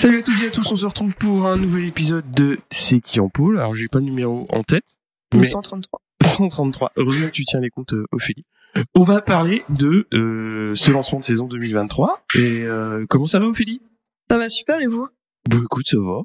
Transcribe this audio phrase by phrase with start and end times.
[0.00, 3.02] Salut à toutes et à tous, on se retrouve pour un nouvel épisode de C'est
[3.02, 3.58] qui en pôle.
[3.58, 4.96] Alors j'ai pas le numéro en tête,
[5.34, 6.00] mais 133.
[6.24, 6.92] 133.
[6.96, 8.46] Heureusement que tu tiens les comptes, euh, Ophélie.
[8.94, 12.24] On va parler de euh, ce lancement de saison 2023.
[12.36, 13.82] Et euh, comment ça va, Ophélie?
[14.30, 15.06] Ça va super et vous?
[15.50, 16.22] Bah écoute, ça va.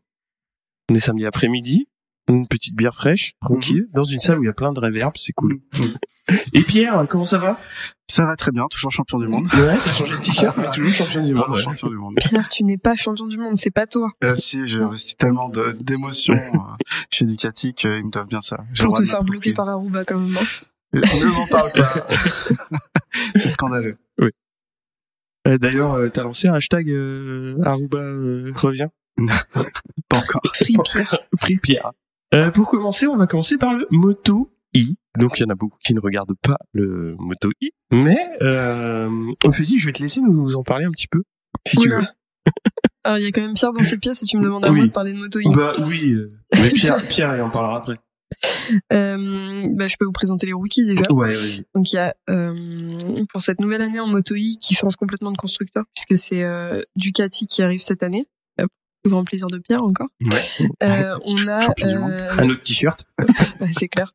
[0.90, 1.90] On est samedi après-midi,
[2.28, 5.14] une petite bière fraîche, tranquille, dans une salle où il y a plein de réverb,
[5.18, 5.60] c'est cool.
[6.54, 7.60] Et Pierre, comment ça va?
[8.10, 9.46] Ça va très bien, toujours champion du monde.
[9.54, 11.44] Ouais, t'as changé de t-shirt, mais toujours champion du monde.
[11.44, 11.62] Toujours ouais.
[11.64, 12.16] champion du monde.
[12.18, 14.10] Pierre, tu n'es pas champion du monde, c'est pas toi.
[14.24, 16.58] Euh, si, j'ai investi tellement d'émotions euh,
[17.12, 18.64] chez Ducati qu'ils me doivent bien ça.
[18.80, 20.38] Pour te faire bloquer par Aruba quand même.
[20.38, 20.46] hein.
[20.94, 22.08] Ne m'en parle pas.
[23.36, 23.98] C'est scandaleux.
[25.48, 28.88] Euh, D'ailleurs, euh, t'as lancé un hashtag euh, Aruba euh, revient?
[30.10, 30.42] Pas encore.
[30.54, 31.20] Free Pierre.
[31.38, 31.92] Free Pierre.
[32.36, 34.96] Euh, pour commencer, on va commencer par le Moto I.
[35.18, 39.10] Donc il y en a beaucoup qui ne regardent pas le Moto I, mais euh,
[39.44, 41.24] Ophélie, je vais te laisser nous en parler un petit peu,
[41.66, 42.02] si tu veux.
[43.06, 44.70] Alors il y a quand même Pierre dans cette pièce et tu me demandes à
[44.70, 44.78] Oui.
[44.78, 45.50] moi de parler de moto I.
[45.54, 47.96] Bah oui, euh, mais Pierre, Pierre, il en parlera après.
[48.92, 51.06] Euh, bah, je peux vous présenter les rookies déjà.
[51.12, 51.62] Ouais, vas-y.
[51.74, 55.32] Donc il y a euh, pour cette nouvelle année en moto I qui change complètement
[55.32, 58.28] de constructeur puisque c'est euh, Ducati qui arrive cette année.
[59.06, 60.08] Grand plaisir de Pierre encore.
[60.32, 60.68] Ouais.
[60.84, 63.06] Euh, on a euh, Un autre t-shirt.
[63.20, 64.14] ouais, c'est clair.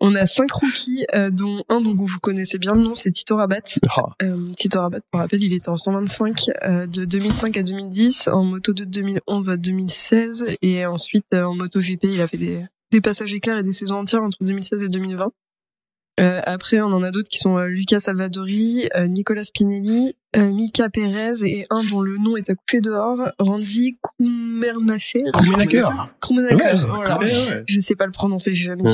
[0.00, 3.36] On a cinq rookies, euh, dont un dont vous connaissez bien le nom, c'est Tito
[3.36, 3.60] Rabat.
[3.88, 8.28] Ah, Euh, Tito Rabat, pour rappel, il était en 125 euh, de 2005 à 2010,
[8.28, 12.36] en moto de 2011 à 2016, et ensuite euh, en moto GP, il a fait
[12.36, 12.58] des,
[12.90, 15.30] des passages éclairs et des saisons entières entre 2016 et 2020.
[16.20, 20.50] Euh, après, on en a d'autres qui sont euh, Lucas Salvadori, euh, Nicolas Spinelli, euh,
[20.50, 25.24] Mika Perez et un dont le nom est à couper dehors, Randy Koumernacher.
[25.32, 26.14] Koumenaker.
[26.20, 27.18] Koumenacher, Ouais, voilà.
[27.18, 27.64] ouais, ouais.
[27.68, 28.84] Je sais pas le prononcer, j'ai jamais.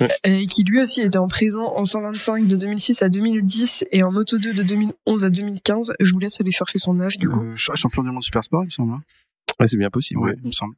[0.00, 4.02] Euh, Et qui lui aussi était en présent en 125 de 2006 à 2010 et
[4.02, 5.94] en moto 2 de 2011 à 2015.
[6.00, 7.40] Je vous laisse aller chercher son âge du coup.
[7.42, 8.92] Euh, ch- champion du monde super sport, il me semble.
[8.94, 9.02] hein.
[9.60, 10.20] Ouais, c'est bien possible.
[10.20, 10.36] Ouais, ouais.
[10.42, 10.74] il me semble.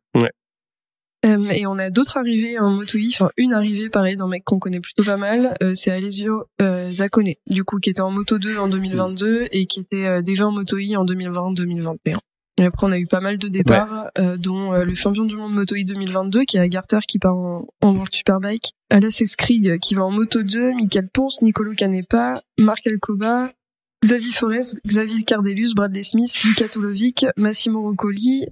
[1.27, 4.45] Euh, et on a d'autres arrivées en moto I, enfin une arrivée pareil d'un mec
[4.45, 8.13] qu'on connaît plutôt pas mal, euh, c'est Alessio euh, Zaccone, du coup qui était en
[8.13, 12.19] moto 2 en 2022 et qui était euh, déjà en moto I en 2020-2021.
[12.61, 15.37] Et après on a eu pas mal de départs, euh, dont euh, le champion du
[15.37, 19.79] monde moto I 2022 qui est Agarter qui part en, en World Superbike, Alas Skrig
[19.81, 23.51] qui va en moto 2, Michael Ponce, Nicolo Canepa, Marc Alcoba,
[24.05, 28.47] Xavier Forest, Xavier Cardellus, Bradley Smith, Luca Tolovic, Massimo Roccoli,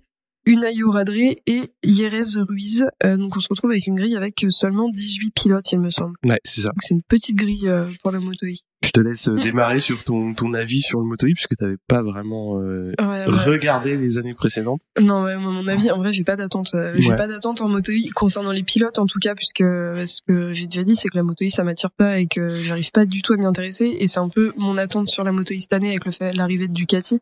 [0.47, 1.41] Unai Radre et
[1.85, 2.87] Jerez Ruiz.
[3.05, 6.15] Euh, donc on se retrouve avec une grille avec seulement 18 pilotes, il me semble.
[6.25, 6.71] Ouais, c'est ça.
[6.81, 8.63] C'est une petite grille euh, pour la moto I.
[8.85, 11.77] Je te laisse euh, démarrer sur ton, ton avis sur le Moto I, puisque t'avais
[11.89, 13.25] pas vraiment euh, Ouais, ouais.
[13.27, 14.81] regardé les années précédentes.
[15.01, 16.71] Non, ouais, moi, mon avis, en vrai, j'ai pas d'attente.
[16.75, 20.21] euh, J'ai pas d'attente en moto I concernant les pilotes, en tout cas, puisque ce
[20.27, 23.07] que j'ai déjà dit, c'est que la moto ça m'attire pas et que j'arrive pas
[23.07, 23.97] du tout à m'y intéresser.
[23.99, 26.69] Et c'est un peu mon attente sur la moto cette année avec le fait l'arrivée
[26.69, 27.19] de Ducati,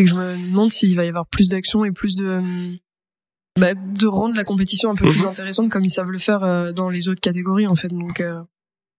[0.00, 2.40] c'est que je me demande s'il va y avoir plus d'action et plus de euh,
[3.58, 5.28] bah, de rendre la compétition un peu plus Mhm.
[5.28, 7.88] intéressante comme ils savent le faire euh, dans les autres catégories en fait.
[7.88, 8.40] Donc, euh,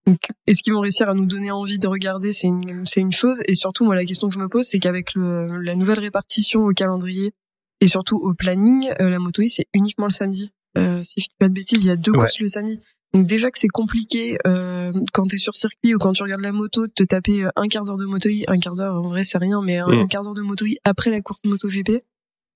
[0.06, 3.12] donc est-ce qu'ils vont réussir à nous donner envie de regarder C'est une c'est une
[3.12, 3.40] chose.
[3.46, 6.72] Et surtout, moi, la question que je me pose, c'est qu'avec la nouvelle répartition au
[6.72, 7.32] calendrier
[7.80, 10.50] et surtout au planning, euh, la moto I, c'est uniquement le samedi.
[10.78, 12.18] Euh, si je dis pas de bêtises, il y a deux Ouais.
[12.18, 12.78] courses le samedi.
[13.14, 16.52] Donc déjà que c'est compliqué euh, quand t'es sur circuit ou quand tu regardes la
[16.52, 19.24] moto, de te taper euh, un quart d'heure de moto un quart d'heure en vrai
[19.24, 20.00] c'est rien, mais un, Mm.
[20.00, 22.02] un quart d'heure de moto après la course moto GP.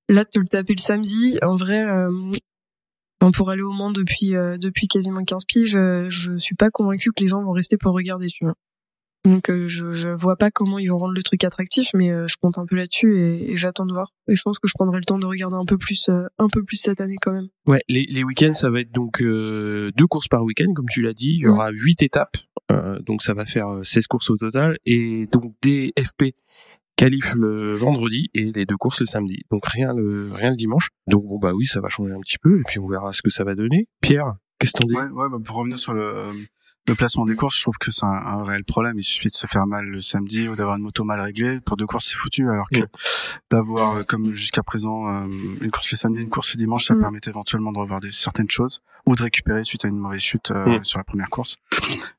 [0.08, 2.10] Là, de te le taper le samedi, en vrai, euh,
[3.34, 7.10] pour aller au Mans depuis euh, depuis quasiment 15 piges, euh, je suis pas convaincu
[7.10, 8.54] que les gens vont rester pour regarder, tu vois.
[9.26, 12.28] Donc euh, je je vois pas comment ils vont rendre le truc attractif, mais euh,
[12.28, 14.12] je compte un peu là-dessus et, et j'attends de voir.
[14.28, 16.48] Et je pense que je prendrai le temps de regarder un peu plus euh, un
[16.48, 17.48] peu plus cette année quand même.
[17.66, 21.02] Ouais, les, les week-ends, ça va être donc euh, deux courses par week-end, comme tu
[21.02, 21.32] l'as dit.
[21.32, 22.36] Il y aura huit étapes,
[22.70, 24.76] euh, donc ça va faire euh, 16 courses au total.
[24.86, 26.26] Et donc des FP
[26.94, 29.40] qualifent le vendredi et les deux courses le samedi.
[29.50, 30.90] Donc rien le rien le dimanche.
[31.08, 33.22] Donc bon bah oui, ça va changer un petit peu et puis on verra ce
[33.22, 33.88] que ça va donner.
[34.00, 34.94] Pierre, qu'est-ce que t'en dis?
[34.94, 36.12] Ouais, ouais, bah, pour revenir sur le,
[36.88, 38.98] le placement des courses, je trouve que c'est un, un réel problème.
[38.98, 41.60] Il suffit de se faire mal le samedi ou d'avoir une moto mal réglée.
[41.60, 42.48] Pour deux courses, c'est foutu.
[42.50, 42.80] Alors que
[43.50, 45.26] d'avoir, euh, comme jusqu'à présent, euh,
[45.60, 47.00] une course le samedi, une course le dimanche, ça Mm.
[47.00, 50.50] permet éventuellement de revoir des, certaines choses ou de récupérer suite à une mauvaise chute
[50.50, 51.56] euh, sur la première course.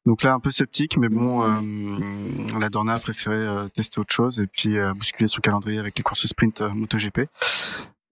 [0.06, 4.14] Donc là, un peu sceptique, mais bon, euh, la Dorna a préféré euh, tester autre
[4.14, 7.28] chose et puis euh, bousculer son calendrier avec les courses sprint euh, MotoGP.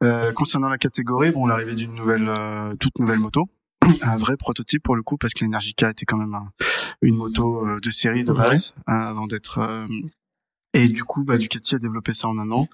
[0.03, 3.47] Euh, concernant la catégorie, bon, l'arrivée d'une nouvelle, euh, toute nouvelle moto.
[4.01, 6.49] Un vrai prototype pour le coup parce que l'Energica était quand même un-
[7.01, 9.85] une moto euh, de série de base hein, avant d'être euh,
[10.73, 12.67] et du coup bah Ducati a développé ça en un an.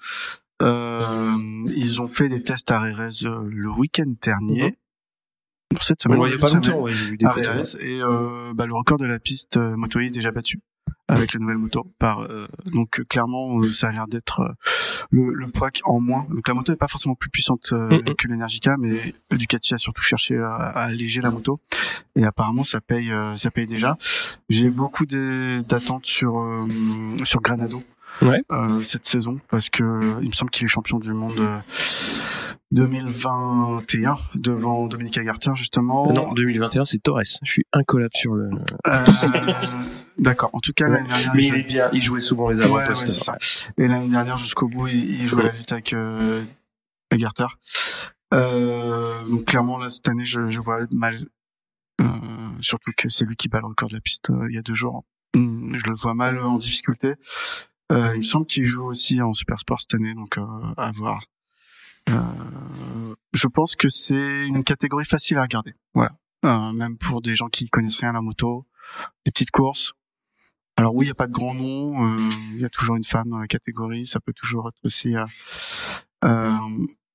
[0.62, 1.32] Euh,
[1.74, 4.74] ils ont fait des tests à euh, le week-end dernier.
[5.74, 7.74] Pour cette semaine le voyait pas cette longtemps, ouais, j'ai vu des photos.
[7.80, 10.60] Et euh, bah, le record de la piste euh, Moto est déjà battu
[11.08, 14.54] avec la nouvelle moto par euh, donc euh, clairement euh, ça a l'air d'être
[15.10, 18.14] le, le poids en moins donc la moto est pas forcément plus puissante euh, Mhm.
[18.14, 21.60] que l'Energica mais Ducati a surtout cherché à, à alléger la moto
[22.16, 23.96] et apparemment ça paye ça paye déjà
[24.48, 26.66] j'ai beaucoup d'attentes sur euh,
[27.24, 27.82] sur Granado
[28.20, 28.42] Ouais.
[28.52, 29.82] euh, cette saison parce que
[30.22, 31.58] il me semble qu'il est champion du monde euh,
[32.70, 37.22] 2021 devant Dominique Agartien justement Non, 2021, c'est Torres.
[37.42, 38.50] Je suis incollable sur le.
[38.86, 39.04] Euh,
[40.18, 40.50] D'accord.
[40.52, 40.96] En tout cas, Ouais.
[40.96, 41.90] l'année dernière, Mais il est jouait- bien.
[41.92, 43.06] Il jouait souvent les Ouais, avant-postes.
[43.06, 43.36] ouais, ça.
[43.78, 46.42] Et l'année dernière, jusqu'au bout, il, il jouait la lutte avec euh,
[47.10, 47.48] Agartha.
[48.34, 51.26] Euh, donc clairement, là, cette année, je, je vois mal.
[52.00, 52.04] Euh,
[52.60, 54.62] surtout que c'est lui qui bat le record de la piste euh, il y a
[54.62, 55.04] deux jours.
[55.34, 57.14] Hum, Je le vois mal en difficulté.
[57.90, 60.42] Euh, il me semble qu'il joue aussi en super sport cette année, donc euh,
[60.76, 61.22] à voir.
[62.08, 65.72] Euh, je pense que c'est une catégorie facile à regarder.
[65.94, 66.12] Voilà.
[66.44, 68.66] Euh, même pour des gens qui connaissent rien à la moto,
[69.24, 69.92] des petites courses.
[70.82, 71.94] Alors oui, il n'y a pas de grand nom.
[72.04, 74.04] euh, Il y a toujours une femme dans la catégorie.
[74.04, 75.24] Ça peut toujours être aussi euh,
[76.24, 76.50] euh,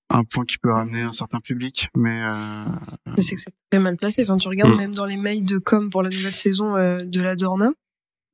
[0.10, 1.90] un point qui peut ramener un certain public.
[1.98, 2.64] Mais euh,
[3.18, 4.24] Mais c'est que c'est très mal placé.
[4.24, 4.78] Enfin, tu regardes Mm.
[4.78, 7.72] même dans les mails de com pour la nouvelle saison euh, de la Dorna,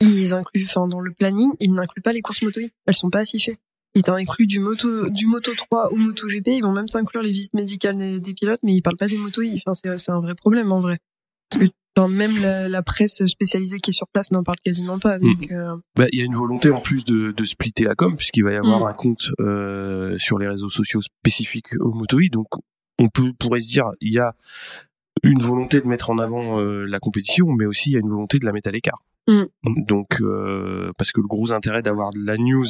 [0.02, 2.70] ils incluent, enfin, dans le planning, ils n'incluent pas les courses moto I.
[2.86, 3.58] Elles sont pas affichées.
[3.96, 6.48] Ils t'incluent du moto, du moto 3 au moto GP.
[6.50, 9.18] Ils vont même t'inclure les visites médicales des, des pilotes, mais ils parlent pas des
[9.18, 9.56] moto I.
[9.66, 11.00] Enfin, c'est, c'est un vrai problème, en vrai.
[11.50, 15.00] Parce que, enfin, même la, la presse spécialisée qui est sur place n'en parle quasiment
[15.00, 15.18] pas.
[15.19, 18.16] Donc, euh, Bah, il y a une volonté en plus de, de splitter la com
[18.16, 18.88] puisqu'il va y avoir Mm.
[18.88, 22.30] un compte euh, sur les réseaux sociaux spécifiques au Moto E.
[22.31, 22.48] Donc
[23.00, 24.34] on peut pourrait se dire il y a
[25.24, 28.10] une volonté de mettre en avant euh, la compétition, mais aussi il y a une
[28.10, 29.04] volonté de la mettre à l'écart.
[29.28, 29.44] Mm.
[29.88, 32.66] Donc euh, parce que le gros intérêt d'avoir de la news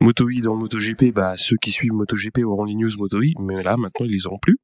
[0.00, 3.62] Moto E dans MotoGP, bah ceux qui suivent MotoGP auront les news Moto E, mais
[3.62, 4.58] là maintenant ils les auront plus.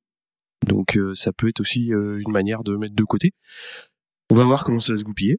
[0.66, 3.32] Donc euh, ça peut être aussi euh, une manière de mettre de côté.
[4.30, 5.38] On va voir comment ça va se goupiller.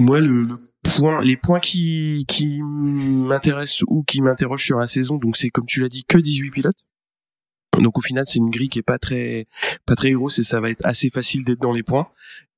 [0.00, 5.16] Moi, le, le point, les points qui, qui m'intéressent ou qui m'interrogent sur la saison,
[5.16, 6.86] donc c'est comme tu l'as dit, que 18 pilotes.
[7.78, 9.46] Donc au final, c'est une grille qui est pas très,
[9.86, 12.08] pas très grosse et ça va être assez facile d'être dans les points.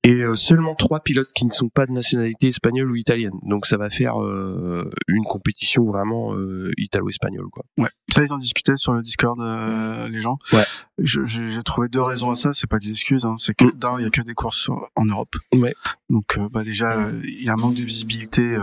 [0.04, 3.32] Et euh, seulement trois pilotes qui ne sont pas de nationalité espagnole ou italienne.
[3.42, 7.64] Donc ça va faire euh, une compétition vraiment euh, italo-espagnole, quoi.
[7.78, 10.36] ouais, ça ils en discutaient sur le Discord euh, les gens.
[10.52, 10.62] Ouais.
[10.98, 12.52] J'ai trouvé deux raisons à ça.
[12.52, 13.24] C'est pas des excuses.
[13.24, 13.72] Hein, c'est que Mm.
[13.78, 15.36] d'un, il y a que des courses en Europe.
[15.54, 15.74] Ouais.
[16.10, 18.60] Donc euh, bah déjà, euh, il y a un manque de visibilité euh,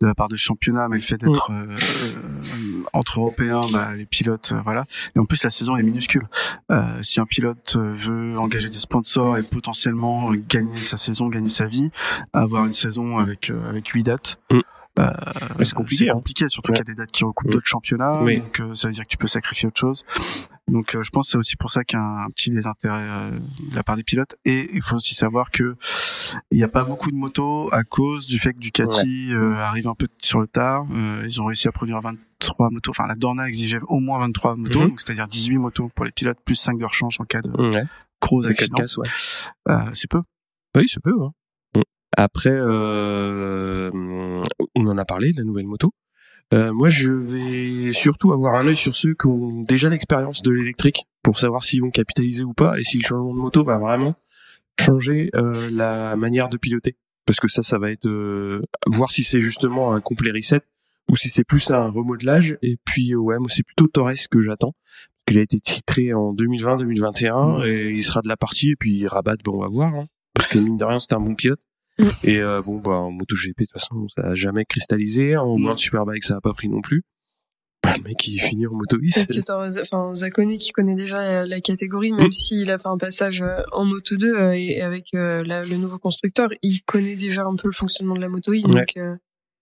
[0.00, 4.06] de la part des championnats, mais le fait d'être euh, euh, entre Européens, bah, les
[4.06, 4.86] pilotes, voilà.
[5.14, 6.26] Et en plus, la saison est minuscule.
[6.72, 10.36] Euh, si un pilote veut engager des sponsors et potentiellement euh,
[10.70, 11.90] gagner sa saison, gagner sa vie,
[12.32, 14.40] avoir une saison avec euh, avec huit dates.
[14.50, 14.60] Mm.
[14.98, 15.10] euh,
[15.64, 16.14] c'est compliqué, hein.
[16.14, 16.78] compliqué, surtout Ouais.
[16.78, 17.52] qu'il y a des dates qui recoupent Mm.
[17.52, 18.38] d'autres championnats, Oui.
[18.40, 20.04] donc euh, ça veut dire que tu peux sacrifier autre chose.
[20.68, 23.02] Donc euh, je pense que c'est aussi pour ça qu'il y a un petit désintérêt
[23.02, 23.30] euh,
[23.70, 24.36] de la part des pilotes.
[24.44, 25.76] Et il faut aussi savoir que
[26.50, 29.88] il n'y a pas beaucoup de motos à cause du fait que Ducati euh, arrive
[29.88, 30.84] un peu sur le tard.
[30.92, 32.90] Euh, ils ont réussi à produire 23 motos.
[32.90, 34.88] Enfin, la Dorna exigeait au moins 23 motos, Mhm.
[34.90, 37.82] donc c'est-à-dire 18 motos pour les pilotes, plus 5 de rechange en cas de Ouais.
[38.22, 38.76] gros accident.
[38.98, 39.08] ouais.
[39.70, 40.20] Euh, c'est peu.
[40.76, 41.16] Oui, ça peut.
[41.20, 41.32] Hein.
[42.16, 43.90] Après, euh,
[44.74, 45.92] on en a parlé de la nouvelle moto.
[46.52, 50.50] Euh, moi, je vais surtout avoir un œil sur ceux qui ont déjà l'expérience de
[50.50, 53.78] l'électrique pour savoir s'ils vont capitaliser ou pas et si le changement de moto va
[53.78, 54.14] vraiment
[54.80, 56.96] changer euh, la manière de piloter.
[57.26, 60.62] Parce que ça, ça va être euh, voir si c'est justement un complet reset
[61.10, 62.58] ou si c'est plus un remodelage.
[62.62, 64.74] Et puis, euh, ouais, moi, c'est plutôt Torres que j'attends.
[65.26, 68.70] Qu'il a été titré en 2020-2021 et il sera de la partie.
[68.70, 69.94] Et puis, Rabat, bon, on va voir.
[69.94, 70.06] Hein
[70.50, 71.60] que mine de rien c'était un bon pilote
[71.98, 72.04] Mm.
[72.24, 75.62] et euh, bon bah en MotoGP de toute façon ça a jamais cristallisé en Mm.
[75.64, 77.02] World Superbike ça a pas pris non plus
[77.82, 81.60] bah, le mec il finit en Moto 8 Parce que enfin, qui connaît déjà la,
[81.60, 82.32] catégorie, même Mm.
[82.32, 85.76] s'il a fait un passage euh, en Moto 2 euh, et avec euh, la- le
[85.76, 88.68] nouveau constructeur, il connaît déjà un peu le fonctionnement de la Moto I, Ouais.
[88.80, 89.16] donc euh,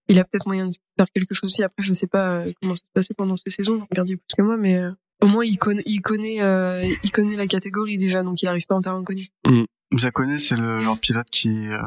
[0.09, 1.63] il a peut-être moyen de faire quelque chose aussi.
[1.63, 4.43] Après, je sais pas comment ça se passait pendant ces saisons, vous regardiez plus que
[4.43, 4.91] moi, mais euh,
[5.23, 8.67] au moins il connaît, il connaît, euh, il connaît la catégorie déjà, donc il arrive
[8.67, 9.29] pas en terrain inconnu.
[9.99, 11.81] Zakone, c'est le genre de pilote qui euh,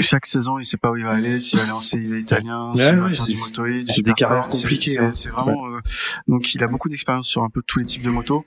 [0.00, 2.72] chaque saison, il sait pas où il va aller, s'il va aller en CIV italien,
[2.72, 5.32] Ouais, s'il va ouais, faire du moto E, du c'est des carrières compliquées, C'est hein.
[5.32, 5.80] vraiment euh,
[6.28, 8.44] donc il a beaucoup d'expérience sur un peu tous les types de motos,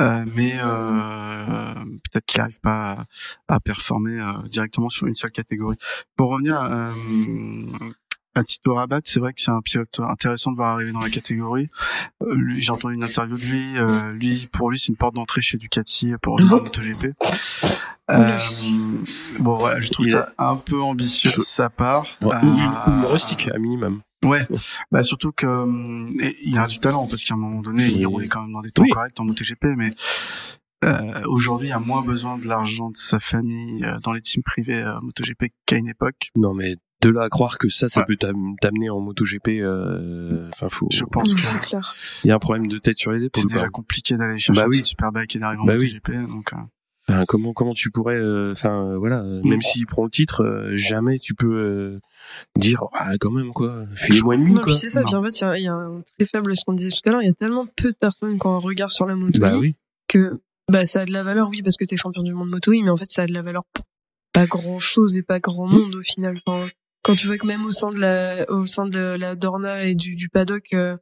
[0.00, 1.74] euh, mais euh,
[2.10, 2.96] peut-être qu'il n'arrive pas
[3.48, 5.76] à, à performer euh, directement sur une seule catégorie.
[6.16, 6.90] Pour revenir euh,
[8.36, 11.10] à Tito Rabat, c'est vrai que c'est un pilote intéressant de voir arriver dans la
[11.10, 11.68] catégorie.
[12.22, 13.78] Euh, lui, j'ai entendu une interview de lui.
[13.78, 17.14] euh, lui, pour lui, c'est une porte d'entrée chez Ducati pour en MotoGP.
[18.10, 18.38] Euh,
[19.40, 22.06] bon, voilà, je trouve Il ça un peu ambitieux de sa part.
[22.22, 24.02] Ouais, Euh, rustique, à minimum.
[24.24, 24.46] Ouais,
[24.90, 25.46] bah surtout que
[26.24, 28.62] et il a du talent parce qu'à un moment donné, il roulait quand même dans
[28.62, 28.88] des temps Oui.
[28.90, 29.90] corrects en MotoGP, mais
[30.84, 34.42] euh, aujourd'hui, il a moins besoin de l'argent de sa famille euh, dans les teams
[34.42, 36.30] privés euh, MotoGP qu'à une époque.
[36.36, 36.76] Non, mais
[37.06, 38.06] de là à croire que ça, ça Ouais.
[38.06, 41.94] peut t'am- t'amener en MotoGP, euh, faut, Je pense Oui, que c'est clair.
[42.24, 43.44] il y a un problème de tête sur les épaules.
[43.48, 44.84] c'est déjà compliqué d'aller chercher Bah un oui.
[44.84, 45.92] superbike et d'arriver en Bah oui.
[46.04, 46.52] MotoGP, donc
[47.08, 49.48] euh, comment comment tu pourrais euh, enfin euh, voilà euh, Mm.
[49.48, 52.00] même s'il prend le titre euh, jamais tu peux euh,
[52.58, 55.00] dire ah quand même quoi filez-moi une mine quoi c'est ça.
[55.02, 55.06] Non.
[55.06, 56.90] Puis en fait, il y a, il y a un très faible, ce qu'on disait
[56.90, 59.06] tout à l'heure, il y a tellement peu de personnes qui ont un regard sur
[59.06, 59.76] la moto bah oui
[60.08, 62.72] que bah ça a de la valeur, oui, parce que t'es champion du monde moto
[62.72, 63.84] mais en fait, ça a de la valeur pour
[64.32, 66.38] pas grand chose et pas grand monde au final.
[66.44, 66.66] Enfin,
[67.06, 69.94] quand tu vois que même au sein de la, au sein de la Dorna et
[69.94, 70.96] du, du paddock, euh,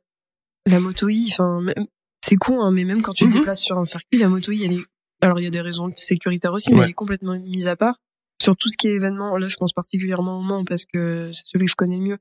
[0.66, 1.87] la moto enfin, même-
[2.25, 3.34] c'est con, hein, mais même quand tu te Mhm.
[3.34, 4.84] déplaces sur un circuit, la moto elle est,
[5.23, 7.96] alors il y a des raisons sécuritaires aussi, mais elle est complètement mise à part.
[8.42, 11.46] Sur tout ce qui est événement, là, je pense particulièrement au Mans parce que c'est
[11.46, 12.18] celui que je connais le mieux.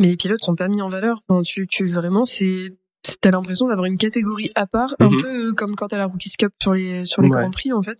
[0.00, 1.20] Mais les pilotes sont pas mis en valeur.
[1.28, 2.76] Enfin, tu, tu vraiment, c'est,
[3.20, 5.20] t'as l'impression d'avoir une catégorie à part, un Mhm.
[5.20, 7.38] peu euh, comme quand t'as la Rookies Cup sur les sur les Ouais.
[7.40, 7.98] grands prix en fait.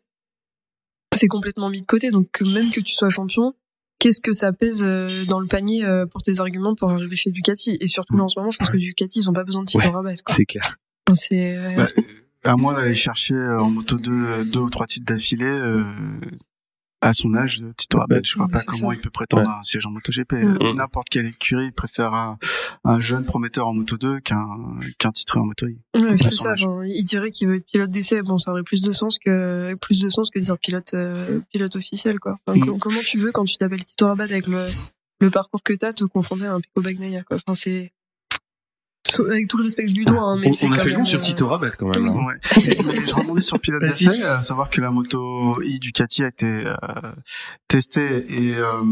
[1.17, 2.11] C'est complètement mis de côté.
[2.11, 3.55] Donc que même que tu sois champion,
[4.05, 7.31] qu'est-ce que ça pèse euh, dans le panier euh, pour tes arguments pour arriver chez
[7.31, 9.63] Ducati Et surtout là en ce moment, je pense que Ducati ils ont pas besoin
[9.63, 10.15] de titre Ouais.
[10.23, 10.35] Quoi.
[10.37, 10.77] c'est clair
[11.15, 11.89] c'est euh, Ouais.
[12.45, 15.47] à moins d'aller chercher euh, en Moto 2 euh, deux ou trois titres d'affilée.
[15.47, 15.83] euh,
[17.01, 18.95] à son âge, Tito Rabat, je vois Ouais, pas comment ça.
[18.95, 19.49] il peut prétendre Ouais.
[19.55, 20.33] à un siège en MotoGP.
[20.33, 20.59] Mm.
[20.63, 22.39] Euh, N'importe quelle écurie préfère un,
[22.85, 24.47] un jeune prometteur en Moto 2 qu'un
[24.99, 25.79] qu'un titré en Moto I.
[25.97, 26.53] Ouais, c'est ça.
[26.53, 28.23] enfin, il dirait qu'il veut être pilote d'essai.
[28.23, 31.41] Bon, ça aurait plus de sens que plus de sens que de dire pilote euh,
[31.53, 32.37] pilote officiel, quoi.
[32.47, 32.65] Enfin, Mm.
[32.67, 34.59] co- comment tu veux quand tu t'appelles Tito Rabat avec le
[35.21, 37.37] le parcours que t'as te confronter à un Pico Bagnaia, quoi.
[37.47, 37.93] Enfin, c'est
[39.21, 40.93] avec tout le respect que je lui dois, hein, mais on, c'est on a fait
[40.95, 42.27] coup sur euh, Tito Rabat quand même hein.
[42.27, 42.35] Ouais.
[42.65, 46.29] Et- mais je rebondis sur pilote d'essai, à savoir que la moto i Ducati a
[46.29, 46.75] été euh,
[47.69, 48.83] testée et, euh,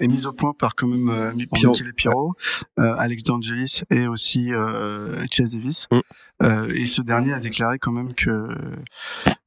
[0.00, 1.32] et mise au point par quand même euh.
[1.34, 2.34] Michele Pirro,
[2.78, 5.86] euh, Alex D'Angelis et aussi euh, Chase Davis.
[5.90, 6.00] Mm.
[6.42, 8.48] Euh, et ce dernier a déclaré quand même que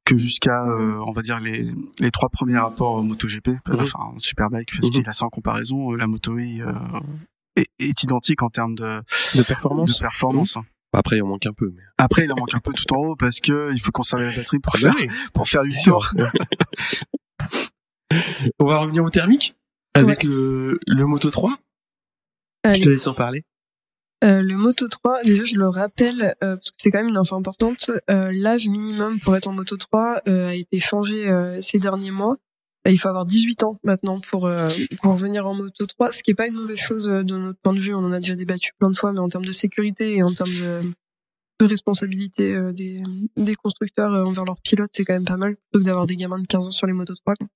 [0.06, 1.68] que jusqu'à euh, on va dire les
[2.00, 3.80] les trois premiers rapports MotoGP, Mhm.
[3.82, 4.92] enfin en Superbike, parce Mhm.
[4.92, 6.72] qu'il a ça en comparaison, euh, la moto i euh,
[7.58, 9.00] est, est identique en termes de,
[9.36, 10.58] de performance de performance.
[10.94, 12.98] après il en manque un peu mais Après, il en manque un peu tout en
[12.98, 15.08] haut parce que il faut conserver la batterie pour Ah bah faire oui.
[15.34, 16.12] pour faire du tour.
[18.60, 19.56] on va revenir au thermique
[19.94, 21.56] avec le le Moto 3
[22.66, 23.44] je te laisse en parler
[24.24, 27.18] Euh, le Moto 3, déjà je le rappelle euh, parce que c'est quand même une
[27.18, 27.92] info importante.
[28.10, 32.12] euh, L'âge minimum pour être en Moto 3 euh, a été changé euh, ces derniers
[32.12, 32.36] mois.
[32.88, 34.70] Euh, Il faut avoir 18 ans maintenant pour euh,
[35.02, 37.60] pour venir en Moto 3, ce qui est pas une mauvaise chose euh, de notre
[37.60, 37.94] point de vue.
[37.94, 40.34] On en a déjà débattu plein de fois, mais en termes de sécurité et en
[40.34, 43.02] termes de, responsabilité euh, des,
[43.36, 46.40] des constructeurs envers leurs pilotes, c'est quand même pas mal plutôt que d'avoir des gamins
[46.40, 47.36] de 15 ans sur les Moto 3.
[47.36, 47.48] quoi.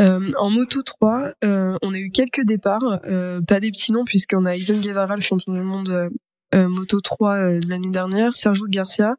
[0.00, 4.04] Euh, en Moto 3, euh, on a eu quelques départs, euh, pas des petits noms
[4.04, 6.10] puisqu'on a Isen Guevara, le champion du monde
[6.54, 9.14] Moto 3 euh, de l'année dernière, Sergio Garcia,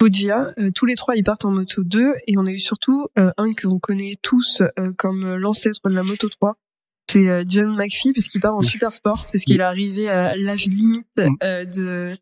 [0.00, 3.06] Foggia, euh, tous les trois ils partent en Moto 2 et on a eu surtout
[3.18, 6.56] euh, un que on connaît tous euh, comme l'ancêtre de la Moto 3.
[7.12, 10.66] C'est euh, John McPhee puisqu'il part en super sport parce qu'il est arrivé à l'âge
[10.66, 12.14] limite de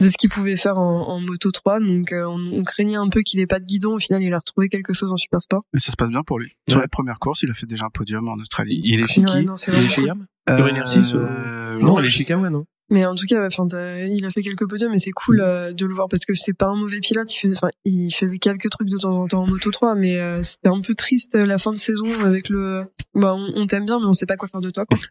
[0.00, 3.08] de ce qu'il pouvait faire en, en Moto 3 donc euh, on, on craignait un
[3.08, 5.40] peu qu'il ait pas de guidon au final il a retrouvé quelque chose en super
[5.40, 5.62] sport.
[5.74, 6.56] Et ça se passe bien pour lui.
[6.68, 6.84] Sur Ouais.
[6.84, 8.80] les premières courses, il a fait déjà un podium en Australie.
[8.84, 10.02] il est chez Ouais, qui non, c'est il est chez.
[10.02, 14.24] Yam Euh, euh, non il est chez Kawa non Mais en tout cas, enfin, il
[14.24, 16.66] a fait quelques podiums et c'est cool euh, de le voir parce que c'est pas
[16.66, 17.32] un mauvais pilote.
[17.34, 20.20] Il faisait, enfin, il faisait quelques trucs de temps en temps en Moto 3, mais
[20.20, 22.84] euh, c'était un peu triste euh, la fin de saison avec le.
[23.14, 24.84] Bah, on, on t'aime bien, mais on sait pas quoi faire de toi.
[24.84, 24.98] Quoi.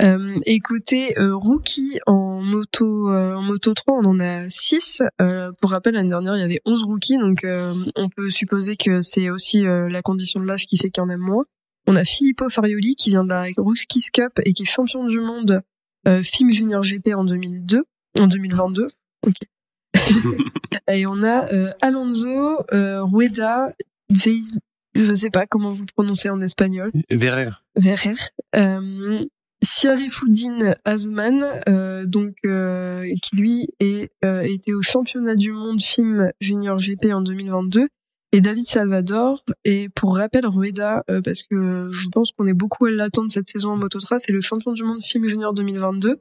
[0.00, 5.02] Euh, et côté euh, rookie en moto euh, en moto 3, on en a 6.
[5.20, 8.76] Euh, pour rappel, l'année dernière, il y avait 11 rookies, donc euh, on peut supposer
[8.76, 11.44] que c'est aussi euh, la condition de l'âge qui fait qu'il y en a moins.
[11.88, 15.20] On a Filippo Farioli qui vient de la Rookies Cup et qui est champion du
[15.20, 15.62] monde
[16.06, 17.84] euh, FIM Junior GP en 2002,
[18.18, 18.86] en 2022.
[19.26, 19.34] Ok.
[20.90, 23.72] et on a euh, Alonso euh, Rueda,
[24.10, 24.58] Ve-
[24.94, 28.14] je sais pas comment vous prononcez en espagnol, Verrer Verrer,
[28.56, 29.20] euh,
[29.64, 36.30] Sharifuddin Azman, euh, donc euh, qui lui est euh, était au championnat du monde FIM
[36.40, 37.88] Junior GP en 2022
[38.32, 39.42] et David Salvador.
[39.64, 43.48] Et pour rappel Rueda euh, parce que je pense qu'on est beaucoup à l'attendre cette
[43.48, 46.20] saison en Moto 3 c'est le champion du monde FIM Junior 2022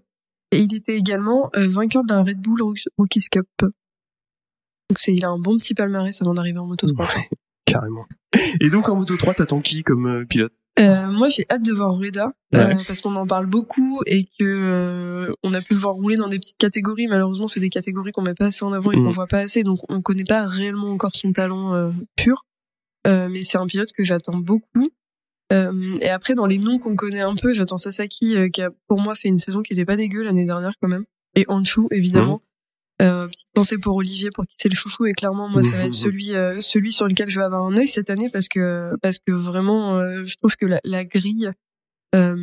[0.52, 3.48] et il était également euh, vainqueur d'un Red Bull Rook- Rookies Cup.
[3.62, 7.30] Donc c'est il a un bon petit palmarès avant d'arriver en Moto 3 Ouais,
[7.66, 8.06] carrément.
[8.62, 10.54] Et donc en Moto 3, t'attends qui comme euh, pilote?
[10.80, 12.76] Euh, moi, j'ai hâte de voir Rueda Ouais.
[12.88, 16.28] parce qu'on en parle beaucoup et que euh, on a pu le voir rouler dans
[16.30, 17.08] des petites catégories.
[17.08, 19.10] Malheureusement, c'est des catégories qu'on met pas assez en avant et qu'on Mm.
[19.10, 22.46] voit pas assez, donc on connaît pas réellement encore son talent euh, pur.
[23.08, 24.90] Euh, mais c'est un pilote que j'attends beaucoup.
[25.54, 28.70] Euh, et après, dans les noms qu'on connaît un peu, j'attends Sasaki euh, qui a
[28.88, 31.06] pour moi fait une saison qui était pas dégueu l'année dernière quand même.
[31.36, 32.42] Et Anshu évidemment.
[33.02, 35.86] Euh, petite pensée pour Olivier pour qui c'est le chouchou et clairement moi ça va
[35.86, 38.92] être celui euh, celui sur lequel je vais avoir un œil cette année parce que
[39.04, 41.52] parce que vraiment euh, je trouve que la, la grille
[42.16, 42.36] euh,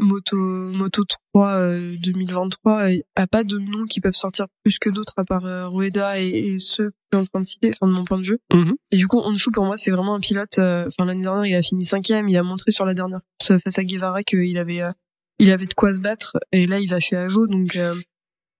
[0.00, 4.90] moto moto 3 euh, 2023 euh, a pas de noms qui peuvent sortir plus que
[4.90, 7.70] d'autres à part euh, Rueda et, et ceux que je suis en train de citer
[7.80, 8.38] enfin de mon point de vue.
[8.52, 8.74] Mhm.
[8.90, 11.54] et du coup Onshu pour moi c'est vraiment un pilote euh, enfin l'année dernière il
[11.54, 12.28] a fini cinquième.
[12.28, 14.90] Il a montré sur la dernière course face à Guevara qu'il avait euh,
[15.38, 16.36] il avait de quoi se battre.
[16.52, 17.94] Et là il va chez Ajo donc euh,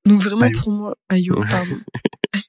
[0.07, 0.59] donc vraiment Ayo.
[0.61, 1.77] pour moi Ayo pardon.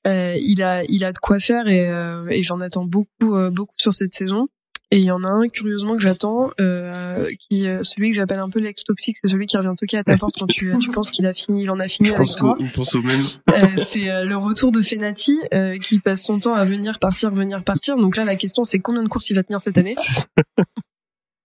[0.08, 3.50] Euh, il a il a de quoi faire et, euh, et j'en attends beaucoup euh,
[3.50, 4.48] beaucoup sur cette saison.
[4.92, 8.40] Et il y en a un curieusement que j'attends euh, qui euh, celui que j'appelle
[8.40, 10.90] un peu l'ex toxique c'est celui qui revient toquer à ta porte quand tu tu
[10.92, 12.58] penses qu'il a fini il en a fini Je avec pense toi.
[12.60, 13.22] on pense au même.
[13.52, 17.32] euh, c'est euh, le retour de Fenati euh, qui passe son temps à venir partir
[17.36, 17.98] venir partir.
[17.98, 19.96] Donc là la question c'est combien de courses il va tenir cette année?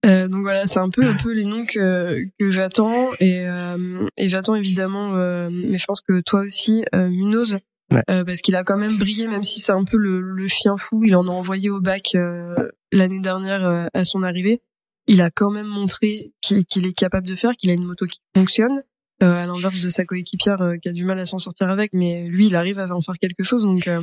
[0.04, 4.06] Euh, donc voilà, c'est un peu un peu les noms que que j'attends et euh,
[4.16, 7.58] et j'attends évidemment, euh, mais je pense que toi aussi, euh, Munoz,
[7.92, 8.02] Ouais.
[8.10, 10.76] euh, parce qu'il a quand même brillé, même si c'est un peu le, le chien
[10.78, 11.02] fou.
[11.04, 12.54] Il en a envoyé au bac euh,
[12.92, 14.62] l'année dernière euh, à son arrivée.
[15.06, 18.20] Il a quand même montré qu'il est capable de faire, qu'il a une moto qui
[18.34, 18.82] fonctionne.
[19.22, 21.92] euh, à l'inverse de sa coéquipière euh, qui a du mal à s'en sortir avec,
[21.92, 23.62] mais lui, il arrive à en faire quelque chose.
[23.64, 24.00] Donc, euh,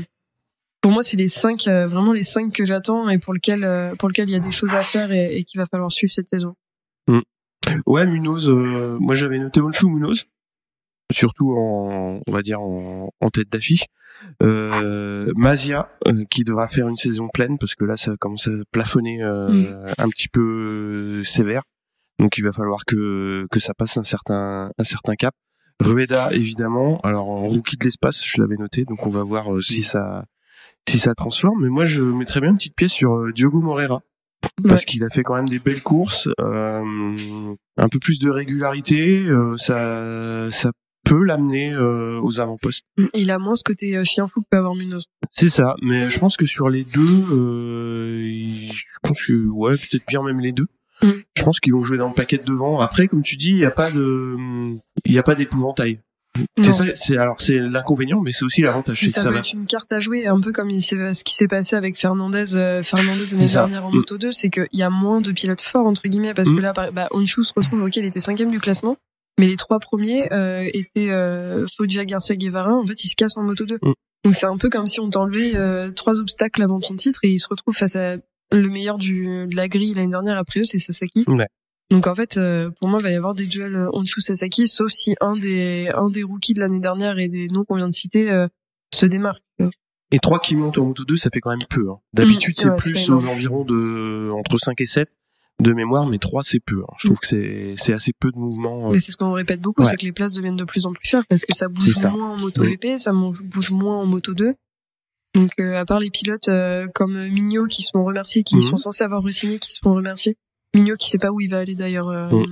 [0.81, 3.95] pour moi, c'est les cinq, euh, vraiment les cinq que j'attends et pour lequel, euh,
[3.95, 6.11] pour lequel il y a des choses à faire et, et qu'il va falloir suivre
[6.11, 6.55] cette saison.
[7.85, 10.25] Ouais, Munoz, euh, moi j'avais noté Onshu Munoz,
[11.11, 13.85] surtout en, on va dire en, en tête d'affiche.
[14.41, 18.51] Euh, Mazia, euh, qui devra faire une saison pleine parce que là ça commence à
[18.71, 21.61] plafonner euh, un petit peu euh, sévère.
[22.19, 25.35] Donc il va falloir que que ça passe un certain un certain cap.
[25.79, 27.00] Rueda évidemment.
[27.01, 30.25] Alors en rookie de l'espace, je l'avais noté, donc on va voir si ça
[30.91, 31.63] si ça transforme.
[31.63, 34.01] Mais moi je mettrais bien une petite pièce sur euh, Diogo Moreira
[34.63, 34.86] parce Ouais.
[34.86, 39.55] qu'il a fait quand même des belles courses, euh, un peu plus de régularité, euh,
[39.57, 40.72] ça ça
[41.03, 42.83] peut l'amener euh, aux avant-postes.
[43.15, 45.05] Il a moins ce côté chien fou que peut avoir Munoz.
[45.29, 47.25] C'est ça, mais je pense que sur les deux,
[48.72, 50.68] je pense que ouais, peut-être bien même les deux.
[51.03, 51.09] Mm.
[51.35, 52.79] Je pense qu'ils vont jouer dans le paquet de devant.
[52.79, 54.37] Après, comme tu dis, il y a pas de,
[55.05, 56.00] il a pas d'épouvantail.
[56.63, 59.39] C'est ça, c'est alors c'est l'inconvénient, mais c'est aussi l'avantage, ça, ça peut va.
[59.39, 60.81] être une carte à jouer, un peu comme il
[61.13, 63.96] ce qui s'est passé avec Fernandez, euh, Fernandez l'année dernière en Mm.
[63.96, 66.55] Moto 2, c'est qu'il y a moins de pilotes forts entre guillemets parce Mm.
[66.55, 67.07] que là, par- bah,
[67.44, 68.96] se retrouve, ok, il était cinquième du classement,
[69.39, 72.74] mais les trois premiers euh, étaient euh, Foggia, Garcia, Guevara.
[72.75, 73.79] En fait, ils se cassent en Moto 2.
[73.81, 73.91] Mm.
[74.24, 77.29] Donc c'est un peu comme si on t'enlevait euh, trois obstacles avant ton titre et
[77.29, 78.17] il se retrouve face à
[78.53, 81.25] le meilleur du de la grille l'année dernière après eux, c'est Sasaki.
[81.27, 81.48] Ouais.
[81.91, 84.67] Donc en fait, euh, pour moi, il va y avoir des duels euh, Onshu Sasaki,
[84.67, 87.89] sauf si un des un des rookies de l'année dernière et des noms qu'on vient
[87.89, 88.47] de citer euh,
[88.95, 89.43] se démarque.
[90.13, 91.89] Et trois qui montent en moto 2, ça fait quand même peu.
[91.89, 91.99] hein.
[92.13, 95.09] D'habitude, Mm, c'est ouais, plus aux environs de entre 5 et 7
[95.61, 96.81] de mémoire, mais 3 c'est peu.
[96.81, 96.93] hein.
[96.97, 98.89] Je trouve que c'est c'est assez peu de mouvements.
[98.89, 98.93] euh.
[98.93, 99.89] Mais c'est ce qu'on répète beaucoup, Ouais.
[99.89, 102.09] c'est que les places deviennent de plus en plus chères parce que ça bouge ça.
[102.09, 102.63] moins en moto.
[102.63, 104.53] GP, ça bouge moins en moto 2.
[105.35, 108.61] Donc euh, à part les pilotes euh, comme Mignot qui sont remerciés, qui Mhm.
[108.61, 110.35] sont censés avoir re-signé, qui se font remercier.
[110.74, 112.10] Mignot qui sait pas où il va aller d'ailleurs.
[112.10, 112.46] euh, Mm.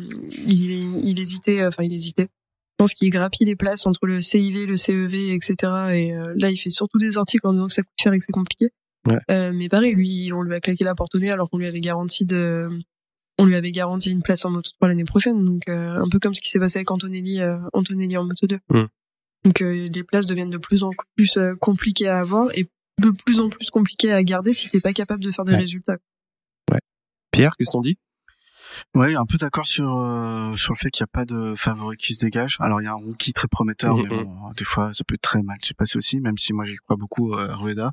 [0.47, 2.23] il, il hésitait, enfin il hésitait.
[2.23, 5.53] Je pense qu'il grappille les places entre le CIV, le CEV, etc.
[5.93, 8.17] Et euh, là, il fait surtout des articles en disant que ça coûte cher et
[8.17, 8.69] que c'est compliqué.
[9.07, 9.17] Ouais.
[9.31, 11.67] Euh, mais pareil, lui, on lui a claqué la porte au nez alors qu'on lui
[11.67, 12.69] avait garanti de,
[13.37, 15.43] on lui avait garanti une place en moto 3 l'année prochaine.
[15.43, 18.47] Donc euh, un peu comme ce qui s'est passé avec Antonelli, euh, Antonelli en moto
[18.47, 18.59] 2.
[18.71, 18.85] Mm.
[19.45, 22.67] Donc euh, les places deviennent de plus en plus euh, compliquées à avoir et
[23.01, 25.59] de plus en plus compliquées à garder si t'es pas capable de faire des Ouais.
[25.59, 25.97] résultats.
[27.31, 27.97] Pierre, qu'est-ce qu'on dit
[28.95, 31.97] Ouais, un peu d'accord sur euh, sur le fait qu'il n'y a pas de favori
[31.97, 32.57] qui se dégage.
[32.59, 35.41] Alors il y a un rookie très prometteur, mais bon, des fois ça peut très
[35.41, 37.91] mal se passer aussi, même si moi j'y crois beaucoup euh, à Rueda.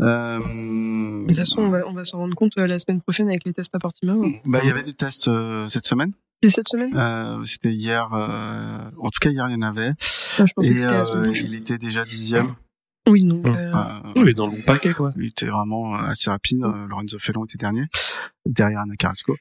[0.00, 3.28] Euh, De toute façon, on va, on va s'en rendre compte euh, la semaine prochaine
[3.28, 4.24] avec les tests à Portimao.
[4.46, 6.12] bah il y avait des tests euh, cette semaine.
[6.42, 6.92] C'est cette semaine?
[6.96, 8.12] Euh, c'était hier.
[8.14, 9.92] euh, en tout cas hier il y en avait.
[10.38, 11.46] Moi, Je pensais Et que c'était la semaine euh, prochaine.
[11.46, 12.54] il était déjà dixième.
[13.08, 13.46] Oui, donc.
[13.46, 13.52] Mm.
[13.56, 15.12] euh, Euh, Oui, dans le bon paquet quoi.
[15.16, 16.62] Il était vraiment euh, assez rapide.
[16.62, 17.86] Euh, Lorenzo Felon était dernier,
[18.46, 19.36] derrière Anna Carrasco.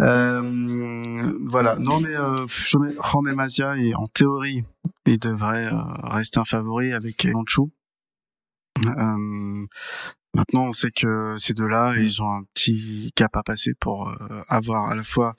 [0.00, 1.76] Euh, voilà.
[1.76, 4.64] Non, mais euh, Juan Mazia et en théorie,
[5.06, 7.70] il devrait euh, rester un favori avec Lancho.
[8.84, 9.66] Euh,
[10.34, 14.14] maintenant, on sait que ces deux-là, ils ont un petit cap à passer pour euh,
[14.48, 15.36] avoir à la fois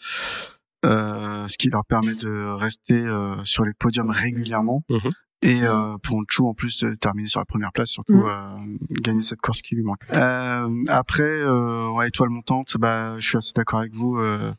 [0.86, 5.12] euh, ce qui leur permet de rester euh, sur les podiums régulièrement Mhm.
[5.46, 8.26] Et euh, pour Onchu en plus euh, terminer sur la première place surtout Mm.
[8.26, 13.28] euh, gagner cette course qui lui manque euh, après euh, ouais étoile montante bah je
[13.28, 14.52] suis assez d'accord avec vous euh,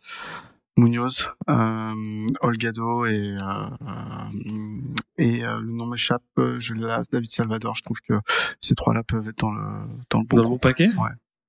[0.78, 1.92] Munoz euh,
[2.42, 3.34] Olgado et
[5.18, 6.22] et euh, le nom m'échappe
[6.58, 8.14] je l'ai David Salvador je trouve que
[8.60, 9.62] ces trois là peuvent être dans le
[10.10, 10.88] dans le bon Dans le bon paquet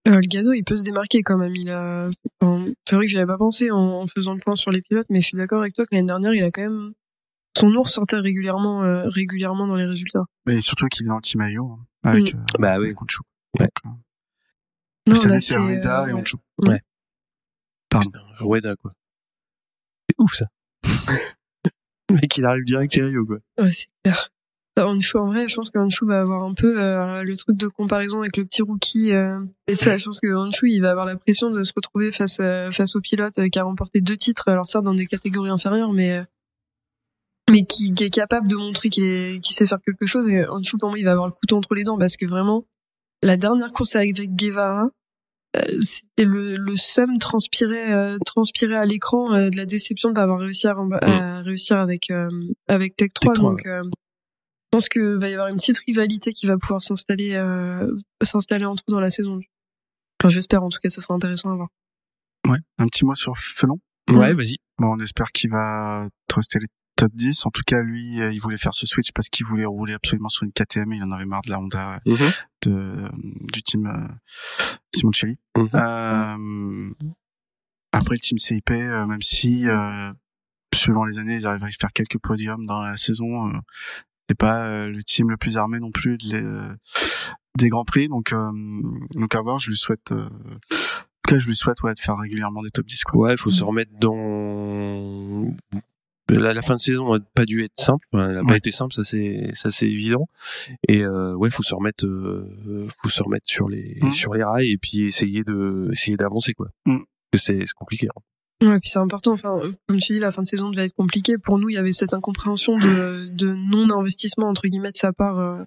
[0.08, 1.54] Euh, le Gado, il peut se démarquer quand même.
[1.54, 2.08] Il a,
[2.40, 4.82] enfin, c'est vrai que j'y avais pas pensé en, en faisant le point sur les
[4.82, 6.94] pilotes, mais je suis d'accord avec toi que l'année dernière, il a quand même
[7.58, 10.24] son ours sortait régulièrement, euh, régulièrement dans les résultats.
[10.50, 12.38] et surtout qu'il est dans le team Ayo hein, avec Mm.
[12.38, 12.88] euh, Bah oui.
[12.88, 12.94] Ouais.
[12.94, 13.90] Donc, euh,
[15.10, 16.38] Non, cette là, année, c'est c'est, Rida euh, et Onchu
[18.40, 18.92] Rueda, quoi.
[20.10, 20.46] C'est ouf, ça.
[22.10, 23.38] Le mec, il arrive direct chez Rio, quoi.
[23.60, 24.30] Ouais, c'est clair.
[24.80, 27.68] Honshu, en vrai, je pense que Honshu va avoir un peu euh, le truc de
[27.68, 29.12] comparaison avec le petit rookie.
[29.12, 30.28] euh, et ça, je pense que
[30.68, 33.58] il va avoir la pression de se retrouver face euh, face au pilote euh, qui
[33.58, 36.24] a remporté deux titres, alors ça dans des catégories inférieures, mais euh,
[37.50, 40.28] mais qui, qui est capable de montrer qu'il est qu'il sait faire quelque chose.
[40.30, 42.66] Et Honshu, pour moi, il va avoir le couteau entre les dents parce que vraiment,
[43.24, 44.90] la dernière course avec Guevara,
[45.56, 50.40] euh, c'était le, le seum transpiré euh, transpiré à l'écran euh, de la déception d'avoir
[50.40, 52.28] réussi à, à réussir avec euh,
[52.68, 53.90] avec Tech 3 Tech 3, donc euh, je
[54.72, 57.90] pense que va y avoir une petite rivalité qui va pouvoir s'installer euh,
[58.22, 59.40] s'installer entre eux dans la saison.
[60.22, 61.70] Enfin, j'espère en tout cas ça sera intéressant à voir.
[62.50, 63.80] ouais un petit mot sur Felon?
[64.10, 64.58] Ouais, vas-y.
[64.78, 67.46] Bon, on espère qu'il va truster les top 10.
[67.46, 70.28] En tout cas, lui, euh, il voulait faire ce switch parce qu'il voulait rouler absolument
[70.30, 70.92] sur une KTM.
[70.94, 72.18] Il en avait marre de la Honda Mhm.
[72.64, 73.10] de, euh,
[73.54, 74.08] du team euh,
[74.96, 75.38] Simoncelli.
[75.56, 75.70] Mhm.
[75.74, 76.90] Euh,
[77.94, 80.12] après le team CIP, euh, même si euh,
[80.76, 83.58] suivant les années, ils arrivent à faire quelques podiums dans la saison, euh,
[84.30, 86.76] c'est pas euh, le team le plus armé non plus de les-
[87.58, 88.08] des grands prix.
[88.08, 88.52] Donc, euh,
[89.16, 89.60] donc à voir.
[89.60, 90.12] Je lui souhaite.
[90.12, 93.04] euh, en tout cas, je lui souhaite ouais, de faire régulièrement des top 10.
[93.04, 93.20] Quoi.
[93.28, 95.54] Ouais, il faut se remettre dans
[96.30, 98.94] la, la fin de saison a pas dû être simple, elle a pas été simple,
[98.94, 100.28] ça c'est ça c'est évident.
[100.88, 104.12] Et euh, ouais, faut se remettre, euh, faut se remettre sur les Mhm.
[104.14, 106.68] sur les rails et puis essayer de essayer d'avancer quoi.
[106.86, 107.04] Mhm.
[107.32, 108.08] Parce que c'est compliqué.
[108.08, 108.22] hein.
[108.68, 109.34] Ouais, puis c'est important.
[109.34, 111.38] Enfin, comme tu dis, la fin de saison devait être compliquée.
[111.38, 115.38] Pour nous, il y avait cette incompréhension de, de non-investissement entre guillemets de sa part
[115.40, 115.64] euh,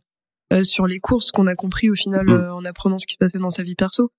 [0.52, 3.18] euh, sur les courses qu'on a compris au final euh, en apprenant ce qui se
[3.18, 4.10] passait dans sa vie perso.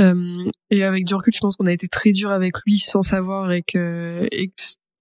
[0.00, 3.02] Euh, et avec du recul, je pense qu'on a été très dur avec lui sans
[3.02, 4.54] savoir et que, et que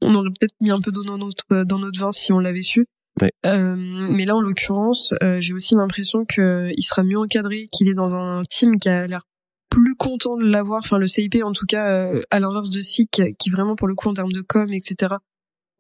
[0.04, 2.62] on aurait peut-être mis un peu d'eau dans notre dans notre vin si on l'avait
[2.62, 2.86] su.
[3.22, 3.32] Ouais.
[3.46, 7.94] Euh, mais là, en l'occurrence, euh, j'ai aussi l'impression qu'il sera mieux encadré, qu'il est
[7.94, 9.22] dans un team qui a l'air
[9.70, 10.82] plus content de l'avoir.
[10.84, 13.96] Enfin, le CIP, en tout cas, euh, à l'inverse de SIC, qui vraiment, pour le
[13.96, 15.16] coup, en termes de com, etc.,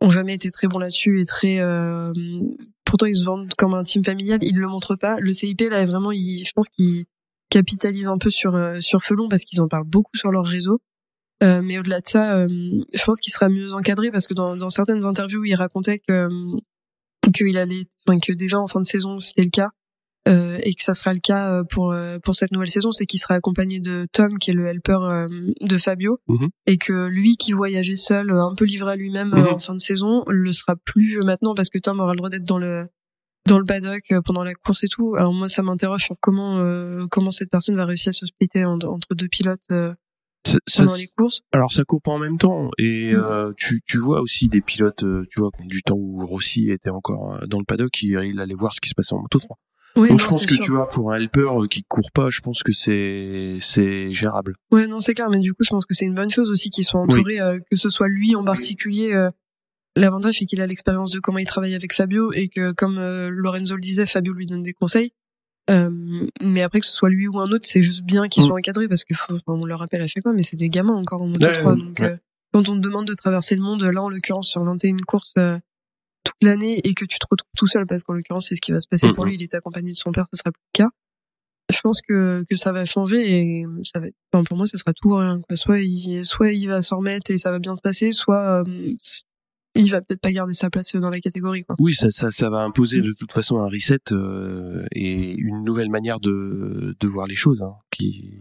[0.01, 1.59] ont jamais été très bons là-dessus et très.
[1.59, 2.11] euh,
[2.85, 4.39] pourtant, ils se vendent comme un team familial.
[4.43, 5.19] Ils le montrent pas.
[5.19, 7.05] Le CIP, là, vraiment, il, je pense qu'ils
[7.49, 10.79] capitalisent un peu sur euh, sur Felon parce qu'ils en parlent beaucoup sur leur réseau.
[11.41, 14.55] Euh, mais au-delà de ça, euh, je pense qu'il sera mieux encadré parce que dans,
[14.55, 16.29] dans certaines interviews, il racontait que euh,
[17.33, 19.69] qu'il allait, enfin que déjà en fin de saison c'était le cas
[20.27, 21.93] euh, et que ça sera le cas pour
[22.23, 24.99] pour cette nouvelle saison, c'est qu'il sera accompagné de Tom qui est le helper
[25.61, 26.49] de Fabio Mhm.
[26.65, 29.47] et que lui qui voyageait seul, un peu livré à lui-même Mhm.
[29.47, 32.45] en fin de saison, le sera plus maintenant parce que Tom aura le droit d'être
[32.45, 32.87] dans le
[33.49, 35.15] dans le paddock pendant la course et tout.
[35.15, 38.63] Alors moi ça m'interroge sur comment euh, comment cette personne va réussir à se splitter
[38.63, 39.93] en- entre deux pilotes euh,
[40.45, 41.41] Ça- ça- pendant les courses.
[41.53, 43.19] alors ça court pas en même temps et Mhm.
[43.23, 46.89] euh, tu tu vois aussi des pilotes, euh, tu vois, du temps où Rossi était
[46.89, 49.39] encore euh, dans le paddock, il, il allait voir ce qui se passait en moto
[49.39, 49.57] 3.
[49.95, 50.63] Ouais, Donc non, je pense que sûr.
[50.65, 54.53] tu vois pour un helper euh, qui court pas, je pense que c'est c'est gérable.
[54.71, 56.69] Ouais, non, c'est clair, mais du coup, je pense que c'est une bonne chose aussi
[56.71, 59.13] qu'ils soient entourés, euh, que ce soit lui en particulier.
[59.13, 59.29] euh,
[59.95, 62.95] L'avantage, c'est qu'il a l'expérience de comment il travaille avec Fabio et que, comme
[63.29, 65.11] Lorenzo le disait, Fabio lui donne des conseils.
[65.69, 65.89] Euh,
[66.41, 68.47] mais après, que ce soit lui ou un autre, c'est juste bien qu'ils Mm.
[68.47, 70.95] soient encadrés parce que faut, on le rappelle à chaque fois, mais c'est des gamins
[70.95, 71.73] encore en moto Ouais, 3.
[71.73, 72.05] ouais, donc, ouais.
[72.11, 72.17] euh,
[72.53, 75.57] quand on te demande de traverser le monde, là, en l'occurrence, sur 21 courses euh,
[76.25, 78.71] toute l'année et que tu te retrouves tout seul parce qu'en l'occurrence, c'est ce qui
[78.73, 79.27] va se passer Mm, pour mm.
[79.29, 80.89] lui, il est accompagné de son père, ça sera plus le cas
[81.71, 83.21] je pense que que ça va changer
[83.61, 86.51] et ça va enfin, pour moi ça sera tout ou rien quoi soit il soit
[86.51, 88.63] il va s'en remettre et ça va bien se passer soit euh,
[89.75, 92.49] il va peut-être pas garder sa place dans la catégorie quoi Oui, ça, ça, ça
[92.49, 97.27] va imposer de toute façon un reset euh, et une nouvelle manière de, de voir
[97.27, 98.39] les choses hein, qui,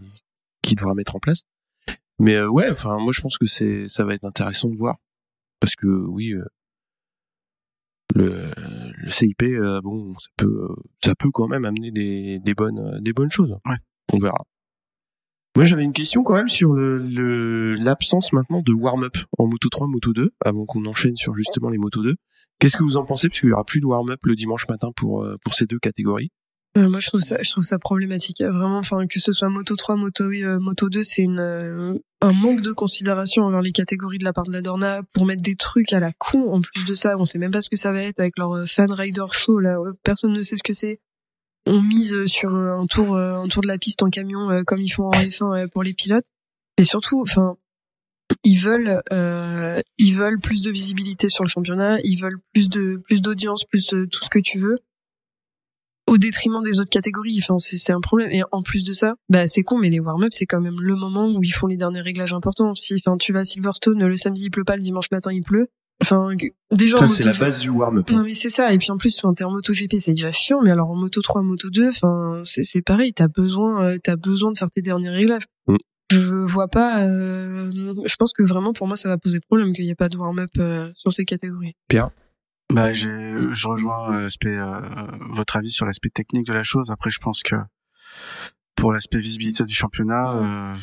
[0.62, 1.42] qui devra mettre en place.
[2.18, 4.96] Mais euh, ouais, enfin moi je pense que c'est ça va être intéressant de voir
[5.58, 6.44] parce que oui, euh,
[8.14, 8.50] le,
[9.02, 10.68] le CIP, euh, bon, ça peut
[11.02, 13.56] ça peut quand même amener des, des bonnes des bonnes choses.
[13.66, 13.76] Ouais.
[14.12, 14.44] On verra.
[15.54, 19.86] Moi, j'avais une question quand même sur le l'absence maintenant de warm-up en Moto 3,
[19.86, 22.14] Moto 2, avant qu'on enchaîne sur justement les Moto 2.
[22.58, 23.28] Qu'est-ce que vous en pensez?
[23.28, 25.78] Parce qu'il y aura plus de warm-up le dimanche matin pour euh, pour ces deux
[25.78, 26.30] catégories.
[26.78, 28.40] Euh, moi, je trouve ça, je trouve ça problématique.
[28.40, 32.62] Vraiment, enfin, que ce soit Moto 3, Moto, euh, Moto 2, c'est euh, un manque
[32.62, 35.92] de considération envers les catégories de la part de la Dorna pour mettre des trucs
[35.92, 36.50] à la con.
[36.50, 38.56] En plus de ça, on sait même pas ce que ça va être avec leur
[38.56, 39.76] euh, fan rider show, là.
[40.02, 41.00] Personne ne sait ce que c'est.
[41.66, 44.80] On mise sur un tour, euh, un tour de la piste en camion, euh, comme
[44.80, 46.26] ils font en F1 euh, pour les pilotes.
[46.78, 47.56] Mais surtout, enfin,
[48.44, 53.00] ils veulent, euh, ils veulent plus de visibilité sur le championnat, ils veulent plus de,
[53.04, 54.80] plus d'audience, plus de tout ce que tu veux
[56.08, 57.38] au détriment des autres catégories.
[57.42, 58.30] Enfin, c'est c'est un problème.
[58.32, 60.94] Et en plus de ça, bah c'est con, mais les warm-up c'est quand même le
[60.94, 62.74] moment où ils font les derniers réglages importants.
[62.74, 65.42] Si, enfin, tu vas à Silverstone, le samedi il pleut pas, le dimanche matin il
[65.42, 65.68] pleut.
[66.02, 66.34] Enfin,
[66.70, 66.96] déjà.
[66.98, 68.10] Ça, en c'est la base du warm-up.
[68.10, 68.72] Non mais c'est ça.
[68.72, 70.60] Et puis en plus, en moto GP, c'est déjà chiant.
[70.62, 73.12] Mais alors en moto 3, moto 2, enfin, c'est c'est pareil.
[73.12, 75.46] T'as besoin, euh, t'as besoin de faire tes derniers réglages.
[75.66, 75.76] Mm.
[76.12, 77.02] Je vois pas.
[77.04, 77.70] euh,
[78.04, 80.16] je pense que vraiment pour moi ça va poser problème qu'il n'y ait pas de
[80.18, 81.74] warm-up euh, sur ces catégories.
[82.72, 84.80] Bah, j'ai, je rejoins euh, l'aspect, euh,
[85.30, 86.90] votre avis sur l'aspect technique de la chose.
[86.90, 87.56] Après, je pense que
[88.76, 90.74] pour l'aspect visibilité du championnat, euh,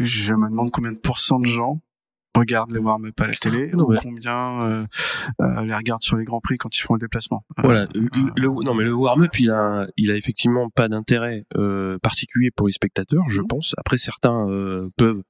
[0.00, 1.80] je me demande combien de pourcents de gens
[2.36, 4.84] regardent les warm-up à la télé Non, ou mais- combien euh,
[5.40, 7.44] euh, les regardent sur les grands prix quand ils font le déplacement.
[7.58, 7.86] Euh, Voilà.
[7.94, 12.50] Le, le- non, mais le warm-up, il a, il a effectivement pas d'intérêt euh, particulier
[12.50, 13.74] pour les spectateurs, je pense.
[13.78, 15.22] Après, certains euh, peuvent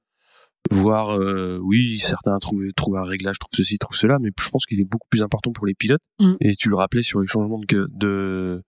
[0.69, 4.65] voir, euh, oui, certains trouvent, trouvent un réglage, trouvent ceci, trouvent cela, mais je pense
[4.67, 6.03] qu'il est beaucoup plus important pour les pilotes.
[6.19, 6.33] Mm.
[6.39, 8.61] Et tu le rappelais sur les changements de, de,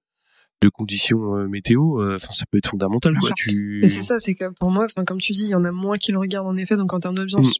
[0.61, 3.13] de conditions euh, météo, euh, enfin, ça peut être fondamental.
[3.19, 3.29] Quoi.
[3.35, 3.85] Tu...
[3.85, 5.71] Et c'est ça, c'est que pour moi, enfin comme tu dis, il y en a
[5.71, 7.57] moins qui le regardent en effet, donc en termes d'audience,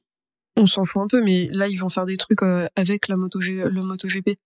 [0.58, 3.16] on s'en fout un peu, mais là ils vont faire des trucs euh, avec la
[3.16, 4.38] moto G- le MotoGP.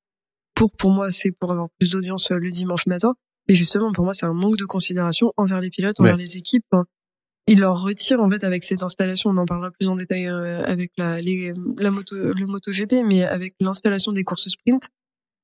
[0.56, 3.14] Pour pour moi, c'est pour avoir plus d'audience euh, le dimanche matin.
[3.50, 6.22] Et justement, pour moi, c'est un manque de considération envers les pilotes, envers Ouais.
[6.22, 6.64] les équipes.
[6.72, 6.86] Enfin,
[7.48, 9.30] Ils leur retirent en fait avec cette installation.
[9.30, 13.24] On en parlera plus en détail euh, avec la les, la moto le MotoGP, mais
[13.24, 14.90] avec l'installation des courses sprint.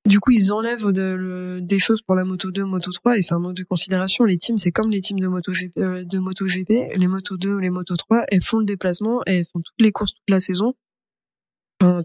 [0.06, 3.40] Du coup, ils enlèvent des choses pour la Moto 2, Moto 3, et c'est un
[3.40, 4.26] manque de considération.
[4.26, 6.98] Les teams, c'est comme les teams de MotoGP, euh, de MotoGP.
[6.98, 9.80] Les Moto 2 ou les Moto 3, elles font le déplacement, et elles font toutes
[9.80, 10.74] les courses toute la saison.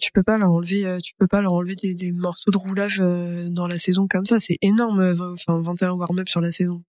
[0.01, 2.57] Tu peux pas leur enlever, euh, tu peux pas leur enlever des, des morceaux de
[2.57, 4.41] roulage euh, dans la saison comme ça.
[4.41, 6.83] C'est énorme, euh, enfin 21 warm-up sur la saison.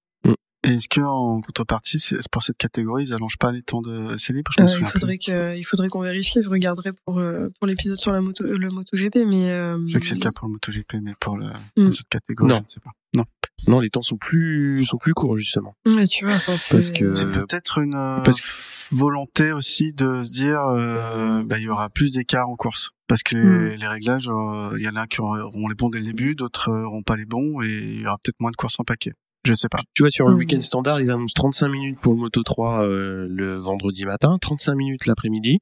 [0.66, 4.16] Et est-ce que en contrepartie, c'est pour cette catégorie, ils allongent pas les temps de
[4.16, 6.42] essai libre Je Euh, il faudrait que, il faudrait qu'on vérifie.
[6.42, 9.78] Je regarderai pour euh, pour l'épisode sur la moto, le MotoGP, mais euh.
[9.88, 11.52] Je sais que c'est le cas pour le MotoGP, mais pour le, Mm.
[11.78, 12.58] les autres catégories, Non.
[12.58, 12.92] je ne sais pas.
[13.16, 13.24] Non.
[13.68, 15.76] Non, les temps sont plus, sont plus courts, justement.
[15.86, 19.94] ouais, tu vois, enfin, c'est- Parce que- C'est Euh, peut-être une euh, parce volonté aussi
[19.94, 22.92] de se dire, euh, bah, il y aura plus d'écart en course.
[23.08, 23.70] Parce que Mm.
[23.70, 26.36] les, les réglages, euh, il y en a qui auront les bons dès le début,
[26.36, 28.84] d'autres euh, auront pas les bons, et il y aura peut-être moins de courses en
[28.84, 29.14] paquet.
[29.46, 29.80] Je sais pas.
[29.94, 33.28] Tu vois, sur le week-end standard, ils annoncent 35 minutes pour le Moto 3 euh,
[33.30, 35.60] le vendredi matin, 35 minutes l'après-midi,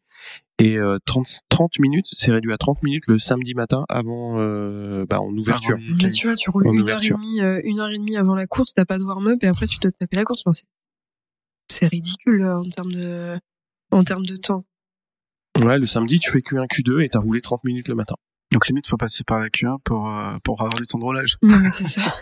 [0.60, 5.06] et euh, 30, 30 minutes, c'est réduit à 30 minutes le samedi matin avant, euh,
[5.08, 5.78] bah, en ouverture.
[6.02, 8.18] Mais tu vois, tu roules En une heure et demie, euh, une heure et demie
[8.18, 10.42] avant la course, t'as pas de warm-up et après tu dois te taper la course.
[10.44, 10.66] Enfin, c'est,
[11.70, 13.38] c'est ridicule euh, en termes de,
[13.92, 14.66] en termes de temps.
[15.60, 18.16] Ouais, le samedi, tu fais Q1, Q2 et t'as roulé 30 minutes le matin.
[18.52, 21.38] Donc limite, faut passer par la Q1 pour euh, pour avoir du temps de roulage.
[21.44, 22.02] Non, mais c'est ça.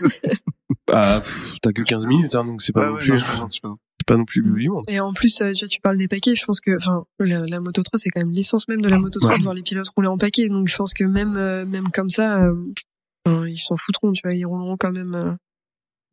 [0.88, 1.20] Bah,
[1.62, 3.60] t'as que 15 minutes, hein, donc c'est pas, Ouais, non ouais, plus,
[4.06, 4.84] pas non plus du monde.
[4.88, 6.34] Et en plus, euh, tu, vois, tu parles des paquets.
[6.36, 8.98] Je pense que, enfin, la, la Moto 3, c'est quand même l'essence même de la
[8.98, 9.38] Moto 3 Ouais.
[9.38, 10.48] de voir les pilotes rouler en paquet.
[10.48, 14.12] Donc, je pense que même, euh, même comme ça, euh, ils s'en foutront.
[14.12, 15.14] Tu vois, ils rouleront quand même.
[15.14, 15.32] euh,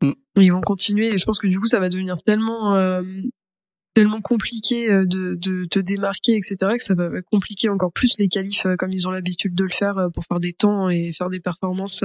[0.02, 0.12] Mm.
[0.42, 1.14] Ils vont continuer.
[1.14, 3.04] Et je pense que du coup, ça va devenir tellement, euh,
[3.94, 8.28] tellement compliqué euh, de, de te démarquer, etc., que ça va compliquer encore plus les
[8.28, 11.12] qualifs euh, comme ils ont l'habitude de le faire euh, pour faire des temps et
[11.12, 12.04] faire des performances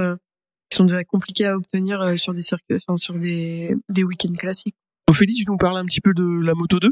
[0.69, 4.75] qui sont déjà compliquées à obtenir sur des circuits, enfin, sur des, des week-ends classiques.
[5.07, 6.91] Ophélie, tu nous parles un petit peu de la Moto 2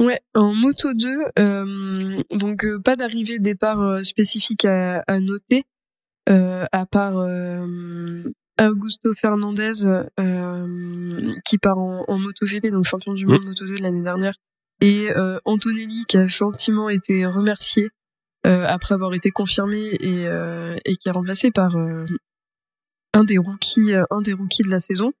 [0.00, 1.08] Ouais, en moto 2,
[1.38, 5.62] euh, donc euh, pas d'arrivée départ euh, spécifique à, à noter,
[6.28, 8.22] euh, à part euh,
[8.60, 9.86] Augusto Fernandez
[10.20, 14.34] euh, qui part en, en MotoGP, donc champion du monde Moto 2 de l'année dernière,
[14.80, 17.88] et euh, Antonelli qui a gentiment été remercié
[18.46, 22.04] euh, après avoir été confirmé et, euh, et qui est remplacé par euh,
[23.14, 25.12] un des rookies, euh, un des rookies de la saison.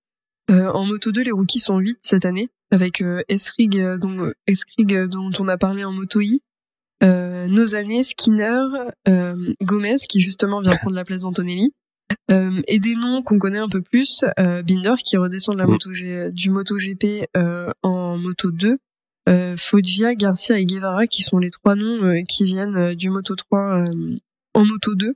[0.50, 5.06] Euh, en Moto 2, les rookies sont 8 cette année, avec euh, Esrig, dont, Esrig,
[5.06, 6.42] dont on a parlé en Moto I,
[7.00, 8.64] Nozane, Skinner,
[9.08, 11.72] euh, Gomez, qui justement vient prendre la place d'Antonelli,
[12.30, 15.66] euh, et des noms qu'on connaît un peu plus, euh, Binder, qui redescend de la
[15.66, 15.70] Mm.
[15.70, 18.78] moto G- du MotoGP euh, en Moto 2,
[19.28, 23.10] euh, Foggia, Garcia et Guevara, qui sont les trois noms euh, qui viennent euh, du
[23.10, 24.16] Moto 3 euh,
[24.54, 25.14] en Moto 2.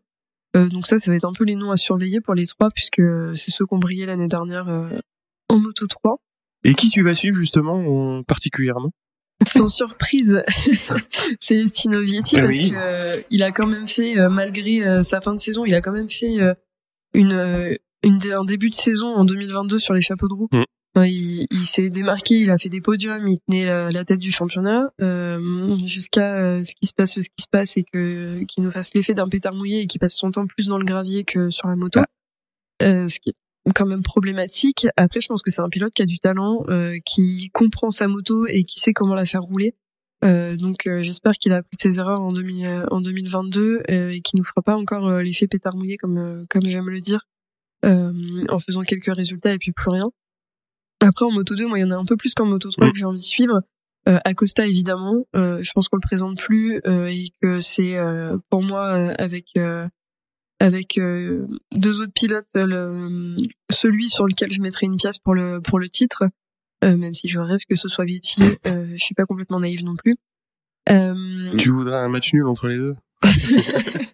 [0.56, 2.70] Euh, donc ça, ça va être un peu les noms à surveiller pour les trois,
[2.70, 3.02] puisque
[3.34, 4.88] c'est ceux qui ont brillé l'année dernière euh,
[5.48, 6.16] en Moto 3.
[6.64, 8.90] Et qui tu vas suivre justement en- particulièrement?
[9.46, 10.42] Sans surprise,
[11.40, 12.70] c'est Stino Vietti Ah parce oui.
[12.70, 15.74] que euh, il a quand même fait, euh, malgré euh, sa fin de saison, il
[15.74, 16.54] a quand même fait euh,
[17.16, 20.48] une euh, une, un début de saison en 2022 sur les chapeaux de roue.
[20.52, 20.64] Mm.
[21.04, 24.32] Il, il s'est démarqué, il a fait des podiums, il tenait la, la tête du
[24.32, 28.64] championnat euh, jusqu'à euh, ce qui se passe, ce qui se passe et que qu'il
[28.64, 31.24] nous fasse l'effet d'un pétard mouillé et qu'il passe son temps plus dans le gravier
[31.24, 32.00] que sur la moto.
[32.82, 34.86] Euh, ce qui est quand même problématique.
[34.96, 38.06] Après, je pense que c'est un pilote qui a du talent, euh, qui comprend sa
[38.08, 39.74] moto et qui sait comment la faire rouler.
[40.26, 44.10] Euh, donc euh, j'espère qu'il a appris ses erreurs en, 2000, euh, en 2022 euh,
[44.10, 47.26] et qu'il nous fera pas encore l'effet pétard mouillé comme comme j'aime le dire
[47.84, 50.10] en faisant quelques résultats et puis plus rien.
[51.00, 52.88] Après en moto 2, moi il y en a un peu plus qu'en moto 3
[52.88, 52.90] Mm.
[52.90, 53.62] que j'ai envie de suivre.
[54.24, 57.96] Acosta évidemment, je pense qu'on le présente plus et que c'est
[58.50, 59.52] pour moi avec
[60.58, 63.36] avec deux autres pilotes le,
[63.70, 66.24] celui sur lequel je mettrais une pièce pour le pour le titre
[66.96, 69.96] même si je rêve que ce soit Viti euh, je suis pas complètement naïve non
[69.96, 70.14] plus.
[70.90, 71.14] Euh,
[71.58, 72.94] Tu voudrais un match nul entre les deux?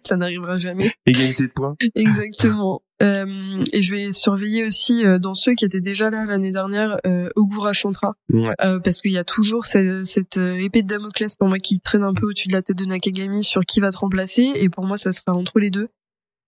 [0.07, 0.89] Ça n'arrivera jamais.
[1.05, 1.75] Égalité de points?
[1.95, 2.81] Exactement.
[3.01, 3.25] Euh,
[3.73, 7.29] et je vais surveiller aussi euh, dans ceux qui étaient déjà là l'année dernière euh,
[7.35, 8.13] Ogura Chantra.
[8.31, 8.53] Ouais.
[8.63, 11.79] euh, parce qu'il y a toujours cette, cette euh, épée de Damoclès pour moi qui
[11.79, 14.51] traîne un peu au-dessus de la tête de Nakagami sur qui va te remplacer.
[14.55, 15.89] Et pour moi ça sera entre les deux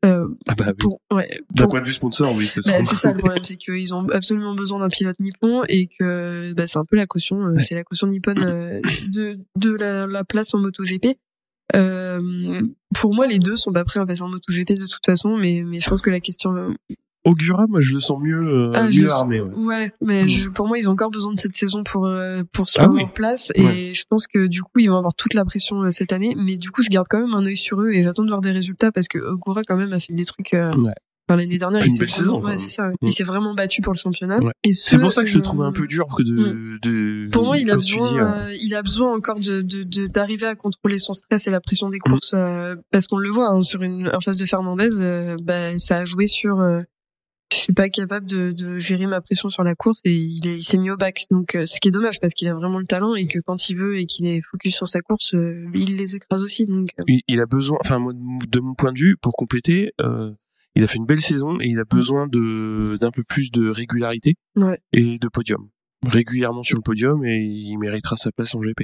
[0.06, 0.74] euh, Ah bah oui.
[0.80, 3.12] pour ouais D'un point de vue sponsor, oui, c'est Bah, ça.
[3.14, 6.86] le problème, c'est qu'ils ont absolument besoin d'un pilote nippon et que bah, c'est un
[6.86, 7.62] peu la caution, euh, Ouais.
[7.62, 8.80] c'est la caution nippone euh,
[9.14, 11.08] de de la, la place en MotoGP.
[11.76, 12.62] Euh,
[12.94, 15.64] pour moi, les deux sont pas prêts à passer en MotoGP de toute façon, mais
[15.66, 16.54] mais je pense que la question,
[17.26, 19.42] Augura, moi je le sens mieux, euh, Ah, mieux armé.
[19.42, 19.56] Ouais.
[19.66, 20.28] ouais, mais Mm.
[20.28, 22.88] je- pour moi, ils ont encore besoin de cette saison pour euh, pour se Ah
[22.90, 23.00] oui.
[23.02, 23.92] leur place et Ouais.
[23.94, 26.58] je pense que du coup, ils vont avoir toute la pression euh, cette année, mais
[26.58, 28.52] du coup, je garde quand même un œil sur eux et j'attends de voir des
[28.52, 30.54] résultats parce que Ogura quand même a fait des trucs.
[30.54, 30.92] euh, Ouais.
[31.28, 32.90] Enfin, l'année dernière, Une il s'est belle vraiment- saison, ouais, ça.
[32.90, 32.96] Mm.
[33.08, 34.38] Il s'est vraiment battu pour le championnat.
[34.44, 34.52] Ouais.
[34.64, 36.78] Et C'est ce, pour ça que je le euh, trouve un peu dur que de,
[36.84, 39.82] de Pour moi, il a besoin, dis, euh, euh, il a besoin encore de de-
[39.82, 43.32] de- d'arriver à contrôler son stress et la pression des courses, euh, parce qu'on le
[43.32, 46.60] voit hein, sur une en face de Fernandez, euh, bah, ça a joué sur.
[47.54, 50.58] Je suis pas capable de, de gérer ma pression sur la course et il est-
[50.58, 51.24] il s'est mis au bac.
[51.32, 53.70] Donc, euh, ce qui est dommage parce qu'il a vraiment le talent et que quand
[53.70, 56.66] il veut et qu'il est focus sur sa course, euh, il les écrase aussi.
[56.66, 60.32] Donc, euh, il, a besoin, enfin de mon point de vue, pour compléter, euh,
[60.76, 63.70] il a fait une belle saison et il a besoin de d'un peu plus de
[63.70, 64.80] régularité Ouais.
[64.94, 65.70] et de podium.
[66.08, 68.84] Régulièrement sur le podium et il méritera sa place en GP.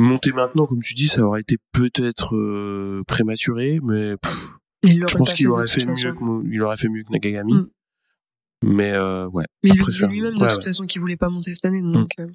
[0.00, 5.34] Monter maintenant, comme tu dis, ça aurait été peut-être euh, prématuré, mais pff, je pense
[5.34, 7.52] qu'il aurait fait mieux que il aurait fait mieux que Nagagami.
[7.54, 7.68] Mm.
[8.64, 9.44] Mais euh, ouais.
[9.64, 10.64] Mais Après, ça- lui-même de ouais, toute ouais.
[10.64, 11.80] façon qu'il voulait pas monter cette année.
[11.82, 12.26] Donc, euh,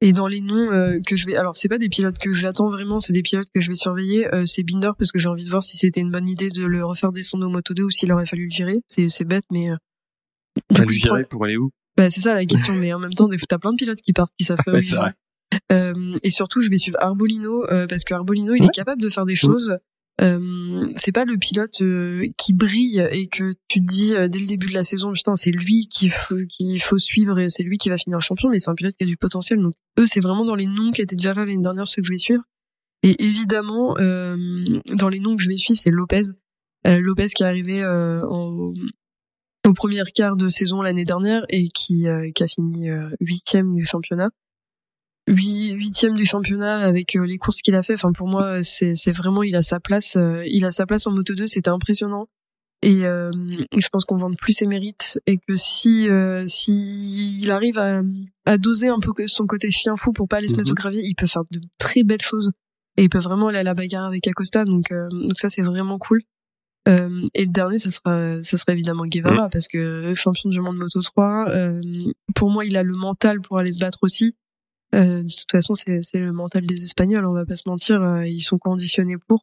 [0.00, 2.68] Et dans les noms euh, que je vais, alors c'est pas des pilotes que j'attends
[2.70, 4.26] vraiment, c'est des pilotes que je vais surveiller.
[4.34, 6.64] Euh, c'est Binder parce que j'ai envie de voir si c'était une bonne idée de
[6.64, 8.80] le refaire descendre au Moto 2 ou s'il aurait fallu le virer.
[8.88, 9.68] C'est c'est bête, mais
[10.70, 11.70] Bah, lui virer pour aller où?
[11.96, 12.74] Bah, c'est ça la question.
[12.80, 15.12] mais en même temps, t'as plein de pilotes qui partent, qui savent pas où vrai.
[15.70, 18.66] Euh, et surtout, je vais suivre Arbolino parce que Arbolino, il Ouais.
[18.66, 19.78] est capable de faire des choses.
[20.20, 24.38] Euh, c'est pas le pilote euh, qui brille et que tu te dis euh, dès
[24.38, 26.36] le début de la saison, putain, c'est lui qu'il faut,
[26.80, 28.48] faut suivre et c'est lui qui va finir champion.
[28.48, 29.60] Mais c'est un pilote qui a du potentiel.
[29.60, 32.06] Donc eux, c'est vraiment dans les noms qui étaient déjà là l'année dernière ceux que
[32.06, 32.42] je vais suivre.
[33.02, 36.22] Et évidemment, dans les noms que je vais suivre, c'est Lopez.
[36.86, 38.72] Lopez qui est arrivé au
[39.74, 42.88] premier quart de saison l'année dernière et qui, a fini
[43.20, 44.30] huitième du championnat.
[45.28, 45.53] Huit-
[45.84, 47.94] Huitième du championnat avec euh, les courses qu'il a fait.
[47.94, 50.16] Enfin pour moi c'est c'est vraiment il a sa place.
[50.16, 51.46] euh, il a sa place en moto 2.
[51.46, 52.26] C'était impressionnant.
[52.82, 53.30] Et euh,
[53.76, 58.02] je pense qu'on vende plus ses mérites et que si euh, si il arrive à,
[58.46, 60.72] à doser un peu son côté chien fou pour pas aller se mettre Mhm.
[60.72, 62.52] au gravier, il peut faire de très belles choses
[62.96, 64.64] et il peut vraiment aller à la bagarre avec Acosta.
[64.64, 66.20] Donc euh, donc ça c'est vraiment cool.
[66.86, 70.76] Euh, et le dernier, ça sera, ça sera évidemment Guevara parce que champion du monde
[70.76, 71.48] Moto 3.
[71.48, 71.80] euh,
[72.34, 74.36] pour moi, il a le mental pour aller se battre aussi.
[74.94, 77.24] Euh, de toute façon, c'est, c'est le mental des Espagnols.
[77.26, 79.40] On va pas se mentir, euh, ils sont conditionnés pour.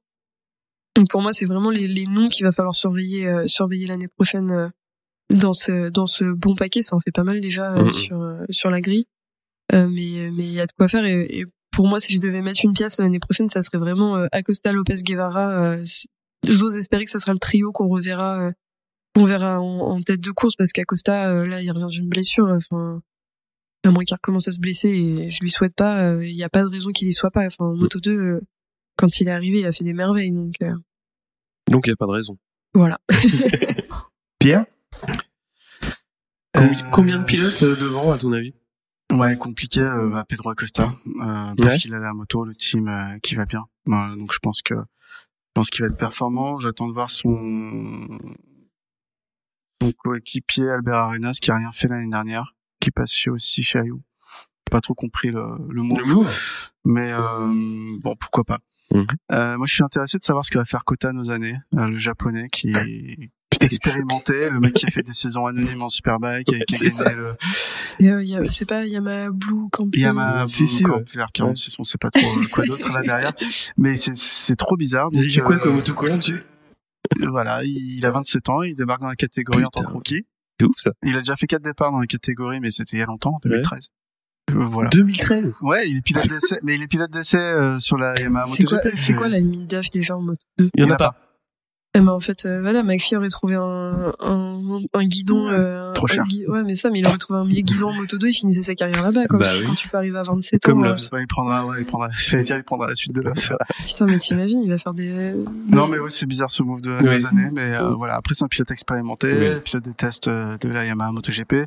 [0.95, 4.07] Donc pour moi, c'est vraiment les, les noms qu'il va falloir surveiller, euh, surveiller l'année
[4.07, 4.67] prochaine euh,
[5.33, 6.81] dans ce, dans ce bon paquet.
[6.83, 7.93] Ça en fait pas mal déjà euh, Mhm.
[7.93, 9.05] sur, euh, sur la grille.
[9.73, 12.19] Euh, mais, mais il y a de quoi faire et, et pour moi, si je
[12.19, 15.49] devais mettre une pièce l'année prochaine, ça serait vraiment euh, Acosta, Lopez, Guevara.
[15.75, 15.85] euh,
[16.45, 18.51] J'ose espérer que ça sera le trio qu'on reverra, euh,
[19.15, 22.47] qu'on verra en, en tête de course parce qu'Acosta, euh, là, il revient d'une blessure.
[22.49, 23.01] Enfin,
[23.83, 26.03] à moins qu'il recommence à se blesser et je lui souhaite pas.
[26.11, 27.45] euh, Il n'y a pas de raison qu'il y soit pas.
[27.47, 28.41] Enfin, en Moto 2, euh,
[28.97, 30.31] quand il est arrivé, il a fait des merveilles.
[30.31, 30.75] Donc euh,
[31.69, 32.37] Donc il y a pas de raison.
[32.73, 32.99] voilà.
[34.39, 34.65] Pierre,
[36.55, 38.53] Combi- Euh, combien de pilotes euh, devant à ton avis?
[39.11, 41.77] Ouais, compliqué euh, à Pedro Acosta euh, parce Ouais.
[41.77, 43.65] qu'il a la moto, le team euh, qui va bien.
[43.89, 46.59] Euh, donc je pense que je pense qu'il va être performant.
[46.59, 47.35] J'attends de voir son
[49.81, 53.79] son coéquipier Albert Arenas qui a rien fait l'année dernière, qui passe chez aussi chez
[53.79, 54.01] Ayou.
[54.69, 56.29] Pas trop compris le, le mot, Le move
[56.85, 57.19] mais euh,
[58.01, 58.59] bon pourquoi pas.
[58.93, 59.05] Mhm.
[59.31, 61.97] Euh, moi je suis intéressé de savoir ce que va faire Kota Nozane, euh, le
[61.97, 62.73] japonais qui
[63.61, 66.89] expérimenté, le mec qui a fait des saisons anonymes en Superbike, qui a, qui a
[66.89, 67.35] C'est gagné le
[68.15, 70.01] euh, y a- c'est pas Yamaha Blue Camping.
[70.01, 70.97] Yamaha Si, si, Blue ouais.
[70.99, 73.33] Camp vers 46, on sait pas trop euh, quoi d'autre là derrière,
[73.77, 75.11] mais c'est c'est trop bizarre.
[75.11, 76.41] Donc, Il y a quoi euh, comme autocollant dessus
[77.29, 80.25] Voilà, il a 27 ans, il débarque dans la catégorie en tant que rookie.
[80.61, 80.91] C'est ouf ça.
[81.03, 83.33] Il a déjà fait quatre départs dans la catégorie, mais c'était il y a longtemps,
[83.35, 83.89] en 2013.
[84.51, 84.89] Euh, Voilà.
[84.89, 85.53] 2013.
[85.61, 88.63] Ouais, il est pilote d'essai, mais il est pilote d'essai euh, sur la Yamaha C'est
[88.65, 88.95] quoi, MotoGP.
[88.95, 91.15] c'est quoi la limite d'âge déjà en moto 2 Il y en a pas.
[91.93, 94.59] Eh ben, en fait, euh, voilà, McPhee aurait trouvé un, un,
[94.93, 95.49] un guidon.
[95.49, 96.23] Euh, Trop un cher.
[96.25, 98.61] gui- Ouais, mais ça, mais il aurait trouvé un guidon en moto 2, il finissait
[98.61, 99.39] sa carrière là-bas, quoi.
[99.39, 99.65] Bah oui.
[99.67, 100.85] Quand tu peux arriver à 27 Comme ans.
[100.85, 101.09] Loves.
[101.11, 103.51] Ouais, il prendra, ouais, il prendra, j'allais dire, il prendra la suite de l'offre.
[103.51, 105.33] euh, putain, mais t'imagines, il va faire des.
[105.69, 107.17] Non, mais ouais, c'est bizarre ce move de Oui.
[107.17, 108.15] deux années, mais euh, voilà.
[108.15, 109.59] Après, c'est un pilote expérimenté, Oui.
[109.65, 111.65] pilote de test euh, de la Yamaha MotoGP.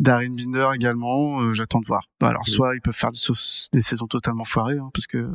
[0.00, 2.02] Darren Binder également, euh, j'attends de voir.
[2.22, 2.52] Alors, Oui.
[2.52, 5.28] soit ils peuvent faire des, sauces- des saisons totalement foirées, hein, parce que,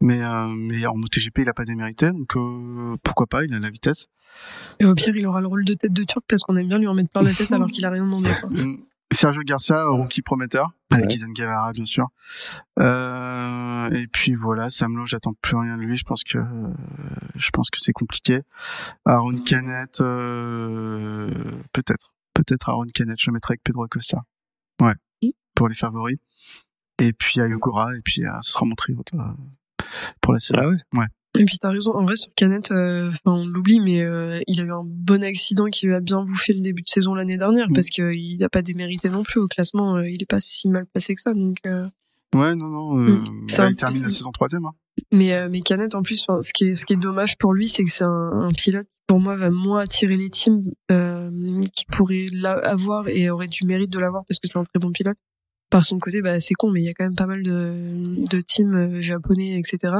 [0.00, 3.58] mais, euh, mais en MotoGP, il a pas démérité, donc euh, pourquoi pas, il a
[3.60, 4.06] la vitesse.
[4.80, 6.78] Et au pire, il aura le rôle de tête de turc parce qu'on aime bien
[6.78, 8.50] lui en mettre plein la tête alors qu'il a rien demandé, quoi.
[8.50, 8.78] Mm.
[9.12, 11.14] Sergio Garcia, rookie prometteur, avec Ouais.
[11.14, 12.08] Izan Guevara, bien sûr.
[12.80, 15.96] Euh, et puis voilà, Sam Lowe, j'attends plus rien de lui.
[15.96, 16.68] Je pense que euh,
[17.36, 18.40] je pense que c'est compliqué.
[19.04, 21.28] Aaron Canet, euh,
[21.72, 23.16] peut-être, peut-être Aaron Canet.
[23.18, 24.22] Je le mettrai avec Pedro Acosta.
[24.82, 24.94] Ouais,
[25.54, 26.18] pour les favoris.
[27.00, 29.18] Et puis Ayogura, et puis euh, ce sera mon trio euh,
[30.20, 30.60] pour la série.
[30.62, 30.68] Ah
[30.98, 31.06] ouais.
[31.36, 34.60] Et puis t'as raison, en vrai sur Canet, euh, enfin on l'oublie, mais euh, il
[34.60, 37.36] a eu un bon accident qui lui a bien bouffé le début de saison l'année
[37.36, 37.72] dernière Mm.
[37.74, 40.86] parce qu'il n'a pas démérité non plus au classement, euh, il est pas si mal
[40.86, 41.34] passé que ça.
[41.34, 41.88] Donc, euh,
[42.36, 42.98] Ouais, non, non.
[43.00, 43.46] Euh, Mm.
[43.58, 44.64] Bah, il termine la saison troisième.
[44.64, 44.72] Hein.
[45.12, 47.52] Mais euh, mais Canet en plus, enfin, ce qui est ce qui est dommage pour
[47.52, 50.62] lui, c'est que c'est un, un pilote qui pour moi va moins attirer les teams
[50.92, 51.30] euh,
[51.74, 54.92] qui pourraient l'avoir et aurait du mérite de l'avoir parce que c'est un très bon
[54.92, 55.16] pilote.
[55.70, 57.72] Par son côté, bah c'est con, mais il y a quand même pas mal de
[58.30, 59.94] de teams euh, japonais, etc.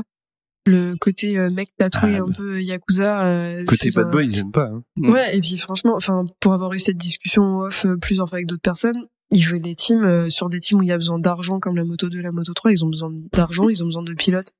[0.66, 3.26] Le côté euh, mec tatoué Ah, un peu yakuza.
[3.26, 4.68] euh, Côté c'est bad un- boy, ils aiment pas.
[4.68, 4.82] Hein.
[4.96, 5.10] Mm.
[5.10, 8.62] Ouais, et puis franchement, enfin, pour avoir eu cette discussion off plusieurs fois avec d'autres
[8.62, 11.58] personnes, ils jouent des teams euh, sur des teams où il y a besoin d'argent
[11.58, 14.14] comme la moto 2, la moto 3, ils ont besoin d'argent, ils ont besoin de
[14.14, 14.52] pilotes.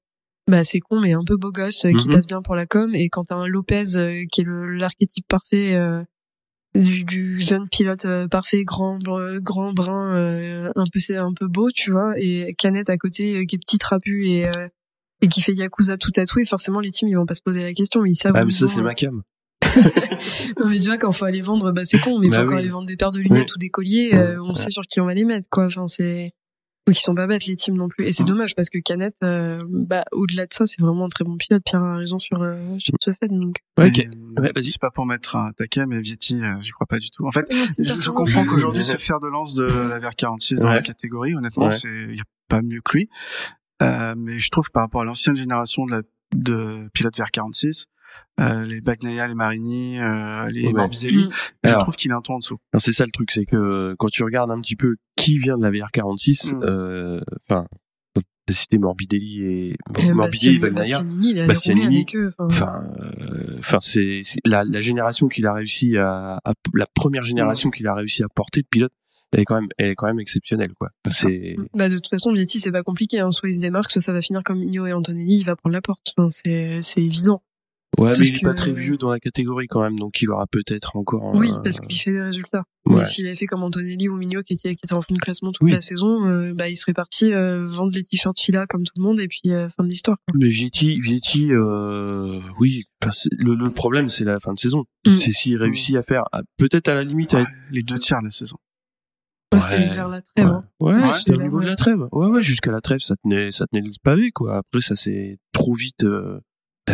[0.51, 2.15] Bah c'est con mais un peu beau gosse euh, qui Mhm.
[2.15, 5.27] passe bien pour la com et quand t'as un Lopez euh, qui est le l'archétype
[5.27, 6.03] parfait euh,
[6.75, 8.99] du, du jeune pilote euh, parfait grand
[9.41, 13.47] grand brun euh, un peu c'est un peu beau tu vois et Canette à côté
[13.47, 14.69] qui est petit trapu et euh,
[15.23, 17.73] et qui fait yakuza tout tatoué forcément les teams ils vont pas se poser la
[17.73, 18.83] question mais ils savent Ah mais ça c'est hein.
[18.83, 19.23] ma cam.
[20.61, 22.53] Non mais tu vois quand faut aller vendre bah c'est con mais Bah faut quand
[22.55, 22.59] oui.
[22.61, 23.55] aller vendre des paires de lunettes Oui.
[23.55, 26.33] ou des colliers euh, on sait sur qui on va les mettre quoi enfin c'est
[26.87, 29.15] donc ils sont pas bêtes les teams non plus et c'est dommage parce que Canet
[29.23, 32.43] euh, bah au-delà de ça c'est vraiment un très bon pilote Pierre a raison sur
[32.43, 34.07] euh, sur ce fait donc Ouais, Et, ok.
[34.39, 34.71] euh, Ouais, vas-y.
[34.71, 37.25] C'est pas pour mettre un taquet, mais Vietti, euh, j'y crois pas du tout.
[37.27, 37.47] En fait,
[37.79, 41.35] je, comprends qu'aujourd'hui c'est le fer de lance de la VR46 dans la catégorie.
[41.37, 41.77] Honnêtement, Ouais.
[41.79, 43.09] c'est y a pas mieux que lui.
[43.83, 46.03] Euh, mais je trouve que par rapport à l'ancienne génération de, la,
[46.35, 47.85] de pilotes VR46,
[48.41, 50.73] euh, les Bagnaia, les Marini, euh, les Ouais.
[50.73, 51.31] Morbidelli, Mm.
[51.65, 51.83] je Alors.
[51.83, 52.59] trouve qu'il est un ton en dessous.
[52.79, 55.63] C'est ça le truc, c'est que quand tu regardes un petit peu qui vient de
[55.63, 56.61] la VR46, Mm.
[56.65, 57.67] euh, enfin,
[58.47, 61.47] t'as cité Morbidelli et Et Morbidelli, Bastianini, Bagnaia.
[61.47, 62.07] Bastianini,
[62.39, 62.45] enfin.
[62.47, 67.71] Enfin, euh, enfin c'est la, la génération qu'il a réussi à, à- la première génération
[67.71, 68.93] qu'il a réussi à porter de pilote,
[69.33, 70.91] elle est quand même, elle est quand même exceptionnelle quoi.
[71.11, 73.31] C'est bah de toute façon Vietti c'est pas compliqué hein.
[73.31, 75.73] soit il se démarque soit ça va finir comme Igno et Antonelli il va prendre
[75.73, 77.43] la porte enfin, c'est c'est évident
[77.99, 80.21] ouais, Sauf mais il est que- pas très vieux dans la catégorie quand même, donc
[80.23, 81.35] il aura peut-être encore.
[81.35, 82.97] oui un- parce qu'il fait des résultats Ouais.
[82.99, 85.19] mais s'il avait fait comme Antonelli ou Mignot qui était qui était en fin de
[85.19, 85.73] classement toute Oui.
[85.73, 89.03] la saison euh, bah il serait parti euh, vendre les t-shirts Fila comme tout le
[89.03, 90.19] monde et puis euh, fin de l'histoire.
[90.35, 92.83] Mais Vietti, Vietti, euh, oui,
[93.33, 94.85] le, le problème c'est la fin de saison.
[95.07, 95.17] Mm.
[95.17, 96.25] C'est s'il réussit à faire,
[96.59, 98.57] peut-être à la limite à Les deux tiers de la saison.
[99.55, 100.65] Ouais, c'était vers la trêve hein.
[100.81, 101.07] Ouais, Ouais.
[101.17, 101.45] c'était au Ouais.
[101.45, 102.01] niveau de la trêve.
[102.13, 104.57] Ouais, ouais, jusqu'à la trêve, ça tenait, ça tenait le pavé, quoi.
[104.57, 106.41] Après, ça s'est trop vite, euh,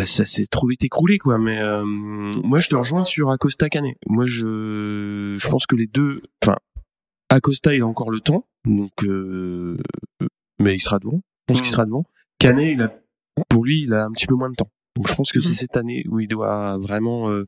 [0.06, 1.38] ça s'est trop vite écroulé, quoi.
[1.38, 3.96] Mais euh, moi, je te rejoins sur Acosta Canet.
[4.08, 6.56] Moi, je, je pense que les deux, enfin,
[7.28, 9.76] Acosta, il a encore le temps, donc, euh,
[10.60, 11.20] mais il sera devant.
[11.48, 11.72] Je pense qu'il Mm.
[11.72, 12.04] sera devant.
[12.38, 12.92] Canet, il a,
[13.48, 14.70] pour lui, il a un petit peu moins de temps.
[14.96, 15.54] Donc, je pense que c'est Mhm.
[15.54, 17.46] cette année où il doit vraiment euh,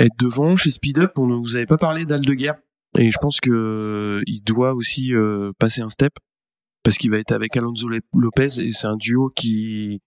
[0.00, 0.56] être devant.
[0.56, 2.56] Chez Speed Up, on ne vous avait pas parlé d'Aldeguerre.
[2.98, 6.12] Et je pense que il doit aussi euh, passer un step
[6.82, 10.00] parce qu'il va être avec Alonso Lopez et c'est un duo qui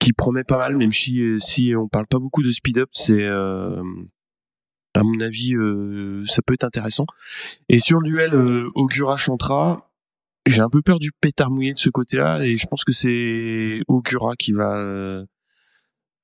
[0.00, 2.88] qui promet pas mal même si euh, si on parle pas beaucoup de speed up
[2.92, 3.82] c'est euh,
[4.94, 7.06] à mon avis euh, ça peut être intéressant
[7.68, 9.92] et sur le duel euh, Augura Chantra
[10.46, 13.82] j'ai un peu peur du pétard mouillé de ce côté-là et je pense que c'est
[13.88, 15.24] Augura qui va euh,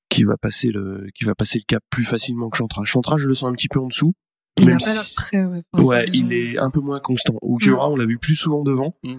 [0.09, 2.85] qui va passer le qui va passer le cap plus facilement que Chantra.
[2.85, 4.15] Chantra je le sens un petit peu en dessous
[4.59, 7.35] il même a pas si- très ouais, Ouais, il est un peu moins constant.
[7.43, 8.95] Augura, on l'a vu plus souvent devant.
[9.05, 9.15] Mm.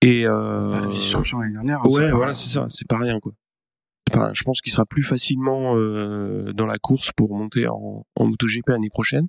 [0.00, 1.80] Et euh, Bah, Vice-champion l'année dernière.
[1.84, 3.32] hein, ouais, voilà, c'est ça, c'est pas rien quoi.
[4.12, 8.26] Enfin, je pense qu'il sera plus facilement euh, dans la course pour monter en, en
[8.26, 9.26] MotoGP l'année prochaine.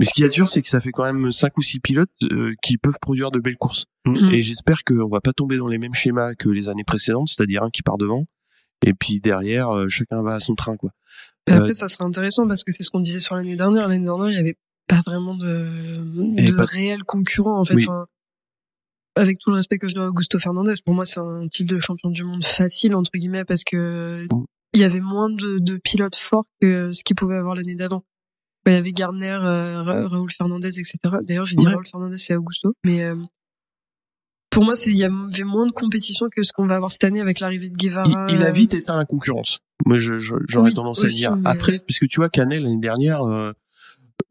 [0.00, 2.08] Mais ce qui est sûr, c'est que ça fait quand même cinq ou six pilotes
[2.30, 3.86] euh, qui peuvent produire de belles courses.
[4.06, 4.30] Mm.
[4.32, 7.62] Et j'espère qu'on va pas tomber dans les mêmes schémas que les années précédentes, c'est-à-dire
[7.64, 8.24] un qui part devant
[8.86, 10.90] et puis derrière euh, chacun va à son train quoi.
[11.48, 13.88] Et Euh, après, ça sera intéressant parce que c'est ce qu'on disait sur l'année dernière.
[13.88, 14.56] L'année dernière, il y avait
[14.86, 15.66] pas vraiment de,
[16.06, 17.74] de pas- réels concurrents, en fait.
[17.74, 17.84] Oui.
[17.88, 18.06] Enfin,
[19.18, 21.74] avec tout le respect que je dois à Augusto Fernandez, pour moi, c'est un titre
[21.74, 24.26] de champion du monde facile, entre guillemets, parce que
[24.74, 28.04] il y avait moins de, de pilotes forts que ce qu'il pouvait avoir l'année d'avant.
[28.66, 30.98] Il y avait Gardner, euh, Ra- Raoul Fernandez, etc.
[31.22, 31.72] D'ailleurs, j'ai dit Ouais.
[31.72, 32.74] Raoul Fernandez et Augusto.
[32.84, 33.14] Mais euh,
[34.50, 37.04] pour moi, c'est il y avait moins de compétition que ce qu'on va avoir cette
[37.04, 38.26] année avec l'arrivée de Guevara.
[38.30, 39.58] il a vite éteint la concurrence.
[39.86, 41.36] Moi, je, je- j'aurais Oui, tendance à dire.
[41.44, 43.52] Après, parce que tu vois, Canet l'année dernière, euh,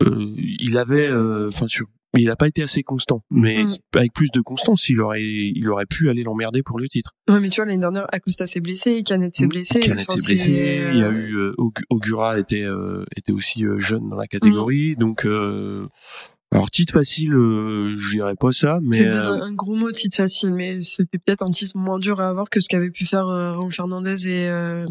[0.03, 1.87] euh, il avait, euh, enfin, sur,
[2.21, 3.23] il a pas été assez constant.
[3.31, 3.75] Mais Mm.
[3.95, 7.11] avec plus de constance, il aurait, il aurait pu aller l'emmerder pour le titre.
[7.29, 9.79] Ouais, mais tu vois, l'année dernière, Acosta s'est blessé, Canet s'est blessé.
[9.79, 10.81] Canet s'est blessé.
[10.93, 14.27] Il y a eu euh, Aug- Augura était euh, était aussi euh, jeune dans la
[14.27, 14.93] catégorie.
[14.93, 14.99] Mm.
[14.99, 15.87] Donc, euh,
[16.51, 19.91] alors titre facile, euh, je dirais pas ça, mais C'est peut-être euh, un gros mot
[19.91, 23.05] titre facile, mais c'était peut-être un titre moins dur à avoir que ce qu'avait pu
[23.05, 24.85] faire euh, Raoul Fernandez et, euh,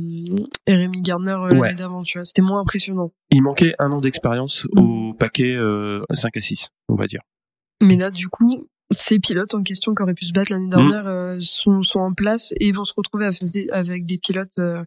[0.66, 1.74] et Rémi Gardner euh, l'année Ouais.
[1.74, 2.24] d'avant, tu vois.
[2.24, 3.10] C'était moins impressionnant.
[3.30, 4.78] il manquait un an d'expérience Mm.
[4.80, 7.20] au paquet euh, 5 à 6, on va dire.
[7.82, 11.06] Mais là, du coup, ces pilotes en question qui auraient pu se battre l'année dernière
[11.06, 13.28] euh, sont, sont en place et vont se retrouver
[13.72, 14.84] avec des pilotes, euh,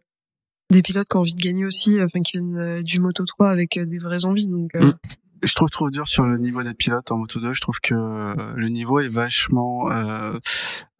[0.72, 3.24] des pilotes qui ont envie de gagner aussi, euh, enfin qui viennent euh, du Moto
[3.26, 4.46] 3 avec euh, des vraies envies.
[4.46, 4.94] Donc, euh, Mm.
[5.42, 7.54] Je trouve trop dur sur le niveau des pilotes en Moto 2.
[7.54, 10.32] Je trouve que euh, le niveau est vachement euh,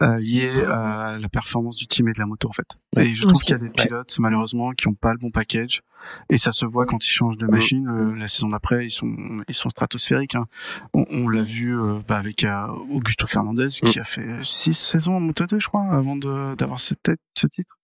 [0.03, 2.67] euh, lié à la performance du team et de la moto en fait.
[2.97, 3.07] Ouais.
[3.09, 5.83] Et je trouve qu'il y a des pilotes malheureusement qui ont pas le bon package
[6.31, 7.87] et ça se voit quand ils changent de machine.
[7.89, 9.15] Euh, la saison d'après, ils sont
[9.49, 10.35] ils sont stratosphériques.
[10.37, 10.47] Hein.
[10.95, 15.17] On, on l'a vu euh, bah, avec euh, Augusto Fernandez qui a fait six saisons
[15.17, 17.77] en Moto 2 je crois avant de d'avoir ce, tête- ce titre.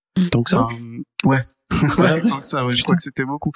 [0.44, 0.62] Que ça.
[0.62, 0.76] Enfin,
[1.24, 1.38] ouais.
[1.98, 2.20] Ouais.
[2.22, 3.50] Tant que ça, ouais, je crois que c'était beaucoup.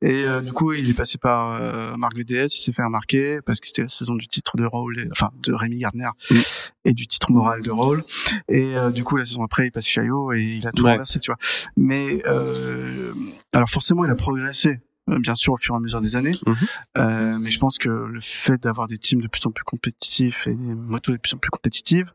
[0.00, 3.40] Et euh, du coup, il est passé par euh, Marc VDS, il s'est fait remarquer
[3.44, 6.34] parce que c'était la saison du titre de Raoul, et- enfin de Rémi Gardner Mm.
[6.86, 8.02] et du titre moral de Raoul.
[8.48, 10.84] Et euh, du coup, la saison après, il passe chez Chaillot et il a tout
[10.84, 10.92] Ouais.
[10.92, 11.38] renversé, tu vois.
[11.76, 13.12] Mais euh,
[13.52, 14.80] alors forcément, il a progressé.
[15.10, 16.54] euh, Bien sûr, au fur et à mesure des années, Mhm.
[16.98, 20.46] Euh, mais je pense que le fait d'avoir des teams de plus en plus compétitifs
[20.46, 22.12] et des motos de plus en plus compétitives,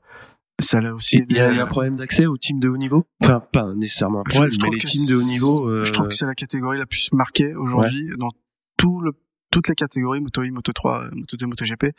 [0.61, 1.21] ça l'a aussi.
[1.29, 3.03] Il y, a, un problème d'accès aux teams de haut niveau?
[3.21, 5.25] Enfin, pas nécessairement un Je- problème, je mais trouve les que teams de haut c'est-
[5.27, 5.67] niveau.
[5.69, 8.31] euh, Je trouve que c'est la catégorie la plus marquée aujourd'hui dans
[8.77, 9.11] tout le
[9.51, 11.91] toutes les catégories Moto I, Moto 3, euh, Moto 2, Moto GP.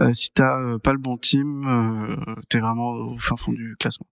[0.00, 1.64] Euh, si t'as euh, pas le bon team,
[2.48, 4.08] t'es vraiment au fin fond du classement.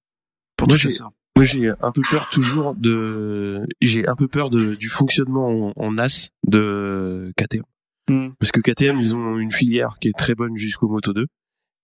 [0.57, 0.91] Pour Moi, j'ai-.
[1.37, 5.85] Moi, j'ai un peu peur toujours de, j'ai un peu peur de, du fonctionnement en,
[5.89, 7.65] en as de KTM.
[8.09, 8.29] Hmm.
[8.39, 11.27] Parce que KTM, ils ont une filière qui est très bonne jusqu'au Moto 2.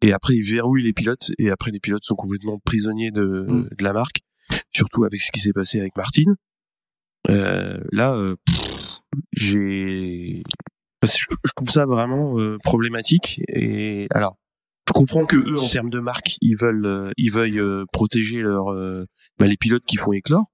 [0.02, 1.30] Et après, ils verrouillent les pilotes.
[1.38, 3.68] Et après, les pilotes sont complètement prisonniers de, Mm.
[3.78, 4.20] de la marque.
[4.74, 6.34] Surtout avec ce qui s'est passé avec Martin.
[7.28, 8.34] Euh, là, euh,
[9.32, 10.42] j'ai,
[11.04, 13.42] je trouve ça vraiment euh, problématique.
[13.48, 14.36] Et alors,
[14.88, 18.40] je comprends que eux, en termes de marque, ils veulent, euh, ils veuillent euh, protéger
[18.40, 19.04] leur, euh,
[19.38, 20.46] bah, les pilotes qui font éclore,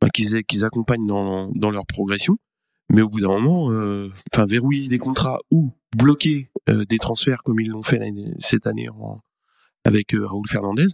[0.00, 2.36] bah, qu'ils qu'ils accompagnent dans, dans leur progression.
[2.90, 7.42] Mais au bout d'un moment, euh, enfin verrouiller des contrats ou bloquer euh, des transferts
[7.42, 8.00] comme ils l'ont fait
[8.38, 9.18] cette année en-
[9.84, 10.86] avec euh, Raoul Fernandez,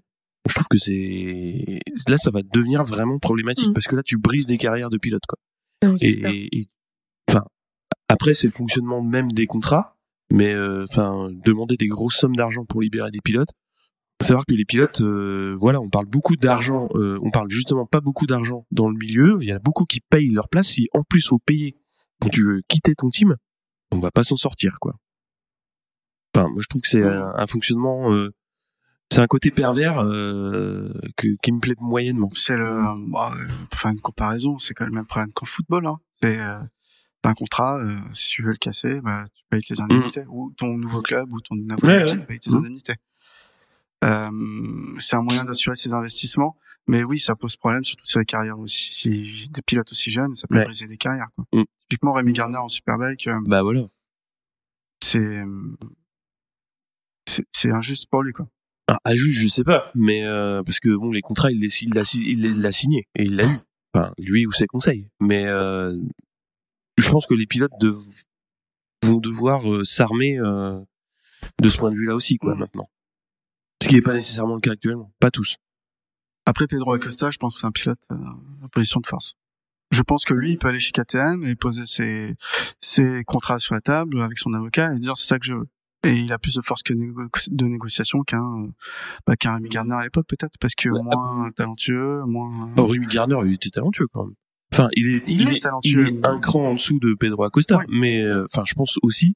[0.49, 3.72] je trouve que c'est là ça va devenir vraiment problématique Mm.
[3.72, 5.38] parce que là tu brises des carrières de pilotes quoi.
[5.84, 5.97] non,
[6.53, 6.66] et-
[7.30, 7.45] enfin
[8.09, 9.97] après c'est le fonctionnement même des contrats,
[10.32, 13.51] mais euh, enfin demander des grosses sommes d'argent pour libérer des pilotes.
[14.22, 18.01] Savoir que les pilotes, euh, voilà, on parle beaucoup d'argent, euh, on parle justement pas
[18.01, 19.38] beaucoup d'argent dans le milieu.
[19.42, 20.68] Il y a beaucoup qui payent leur place.
[20.68, 21.76] Si en plus faut payer
[22.20, 23.36] quand tu veux quitter ton team,
[23.90, 24.94] on va pas s'en sortir, quoi.
[26.34, 28.32] Enfin, moi je trouve que c'est un, un fonctionnement, euh,
[29.12, 32.30] c'est un côté pervers euh, que, qui me plaît moyennement.
[32.34, 33.32] C'est le, bah,
[33.70, 35.86] pour faire une comparaison, c'est quand même le même problème qu'en football.
[35.86, 35.96] Hein.
[36.22, 36.58] C'est euh,
[37.26, 40.76] un contrat, euh, si tu veux le casser, bah tu payes tes indemnités, ou ton
[40.76, 41.88] nouveau club ou ton nouveau Mm.
[41.88, 42.56] Ouais, paye tes Mhm.
[42.58, 42.96] indemnités.
[44.04, 44.28] Euh,
[44.98, 46.56] c'est un moyen d'assurer ses investissements,
[46.87, 50.47] mais oui, ça pose problème surtout sur les carrières aussi des pilotes aussi jeunes, ça
[50.49, 50.64] peut Ouais.
[50.64, 51.28] briser des carrières.
[51.37, 51.45] Quoi.
[51.53, 51.64] Mhm.
[51.80, 53.80] Typiquement Rémi Gardner en Superbike, euh, Bah voilà.
[55.03, 55.43] c'est
[57.53, 58.49] c'est injuste pour lui quoi.
[58.87, 61.59] Ah, juge, je sais pas, mais euh, parce que bon, les contrats, il
[61.95, 63.57] l'a, il l'a signé et il l'a eu.
[63.95, 65.07] Enfin, lui ou ses conseils.
[65.20, 65.97] Mais euh,
[66.99, 67.97] je pense que les pilotes dev-
[69.05, 70.78] vont devoir euh, s'armer euh,
[71.62, 72.59] de ce point de vue-là aussi, quoi, Mm.
[72.59, 72.91] maintenant.
[73.82, 75.11] Ce qui n'est pas nécessairement le cas actuellement.
[75.18, 75.57] Pas tous.
[76.47, 78.16] Après Pedro Acosta, je pense que c'est un pilote euh,
[78.64, 79.34] en position de force.
[79.90, 82.34] Je pense que lui, il peut aller chez KTM et poser ses,
[82.80, 85.66] ses contrats sur la table avec son avocat et dire c'est ça que je veux.
[86.07, 88.66] Et il a plus de force que négo- de négociation qu'un euh,
[89.26, 91.01] bah, qu'un Rémi Gardner à l'époque peut-être parce que Ouais.
[91.03, 92.70] moins talentueux, moins.
[92.76, 94.34] Oh, Rémi Gardner, il était talentueux quand même.
[94.72, 96.09] Enfin, il est, Il il, est est, talentueux.
[96.09, 97.84] il est un cran en dessous de Pedro Acosta, Ouais.
[97.88, 99.34] mais euh, enfin, je pense aussi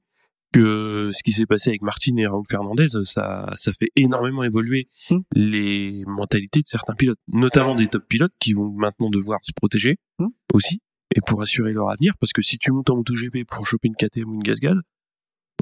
[0.51, 4.87] que ce qui s'est passé avec Martin et Raúl Fernandez, ça, ça fait énormément évoluer
[5.11, 5.17] Mm.
[5.35, 9.97] les mentalités de certains pilotes, notamment des top pilotes qui vont maintenant devoir se protéger
[10.19, 10.27] Mm.
[10.53, 10.79] aussi
[11.15, 13.95] et pour assurer leur avenir, parce que si tu montes en MotoGP pour choper une
[13.95, 14.79] KTM ou une gaz-gaz,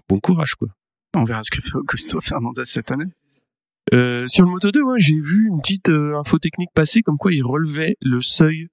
[0.10, 0.70] bon courage quoi.
[1.16, 3.06] On verra ce que fait Augusto Fernandez cette année.
[3.94, 7.18] Euh, sur le Moto 2, ouais, j'ai vu une petite euh, info technique passer comme
[7.18, 8.68] quoi il relevait le seuil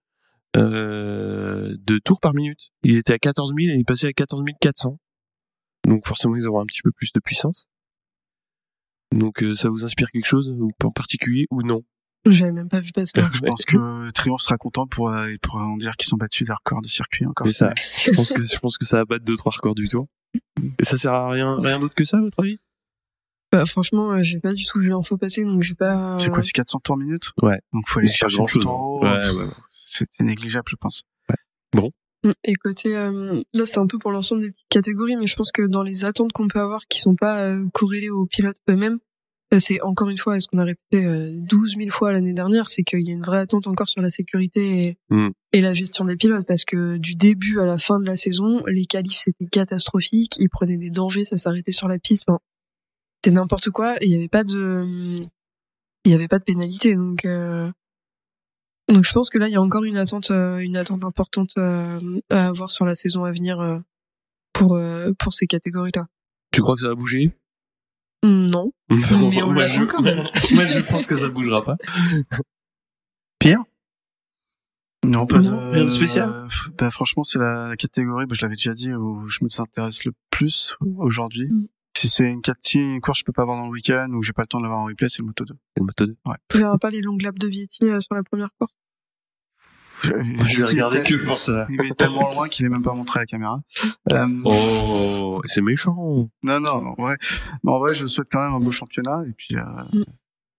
[0.57, 2.71] euh, de tours par minute.
[2.83, 4.99] Il était à 14 000 et il est passé à 14 400.
[5.85, 7.67] Donc forcément, ils auront un petit peu plus de puissance.
[9.13, 11.83] Donc euh, ça vous inspire quelque chose ou en particulier ou non?
[12.27, 13.13] J'avais même pas vu passer.
[13.15, 16.55] Je pense que Triomphe sera content pour, euh, pour en dire qu'ils sont battus des
[16.55, 17.47] records de circuit encore.
[17.47, 17.75] C'est ça.
[17.77, 20.07] Je pense que je pense que ça va battre deux trois records du tour.
[20.79, 22.59] Et ça sert à rien rien d'autre que ça, à votre avis?
[23.53, 26.19] Bah, franchement, euh, j'ai pas du tout vu l'info passer, donc j'ai pas.
[26.19, 27.61] C'est quoi, c'est 400 tours minute Ouais.
[27.73, 29.03] Donc faut aller chercher tout en haut.
[29.05, 29.51] Ouais, ouais, ouais.
[29.69, 31.05] C'est négligeable, je pense.
[31.75, 31.89] Mm.
[32.45, 35.53] Et côté, euh, là, c'est un peu pour l'ensemble des petites catégories, mais je pense
[35.53, 38.99] que dans les attentes qu'on peut avoir, qui sont pas euh, corrélées aux pilotes eux-mêmes,
[39.53, 42.69] euh, c'est encore une fois, ce qu'on a répété euh, 12 000 fois l'année dernière,
[42.69, 45.29] c'est qu'il y a une vraie attente encore sur la sécurité et, Mm.
[45.53, 48.63] et la gestion des pilotes, parce que du début à la fin de la saison,
[48.67, 52.39] les qualifs c'était catastrophique, ils prenaient des dangers, ça s'arrêtait sur la piste, enfin,
[53.23, 54.87] c'était n'importe quoi, et il y avait pas de,
[56.05, 57.27] il y avait pas de pénalité, donc.
[58.93, 61.53] Donc je pense que là il y a encore une attente, euh, une attente importante
[61.59, 61.99] euh,
[62.31, 63.79] à avoir sur la saison à venir euh,
[64.53, 66.07] pour euh, pour ces catégories-là.
[66.53, 67.33] Tu crois que ça va bouger?
[68.25, 68.73] Non.
[68.91, 70.19] Mais on moi, l'attend je, quand même.
[70.53, 71.77] moi, je pense que ça bougera pas.
[73.39, 73.63] Pierre?
[75.05, 78.43] Non, pas Non, de, rien de spécial euh, bah, franchement, c'est la catégorie, bah, je
[78.43, 81.49] l'avais déjà dit, où je me intéresse le plus aujourd'hui.
[81.51, 81.67] Mm.
[82.05, 84.21] Si c'est une, si une course que je peux pas avoir dans le week-end ou
[84.21, 85.55] que j'ai pas le temps de l'avoir en replay, c'est le Moto 2.
[85.55, 86.17] C'est le Moto 2.
[86.51, 88.75] Tu verras pas les longues laps de Vietti euh, sur la première course.
[90.03, 90.11] Je,
[90.49, 91.67] Je vais regarder que pour ça.
[91.71, 93.63] Il est tellement loin qu'il est même pas montré à la caméra.
[94.13, 95.95] Euh, Oh, c'est méchant.
[96.43, 97.17] Non, non, en vrai,
[97.63, 99.25] mais en vrai, je souhaite quand même un beau championnat.
[99.27, 99.63] Et puis, euh,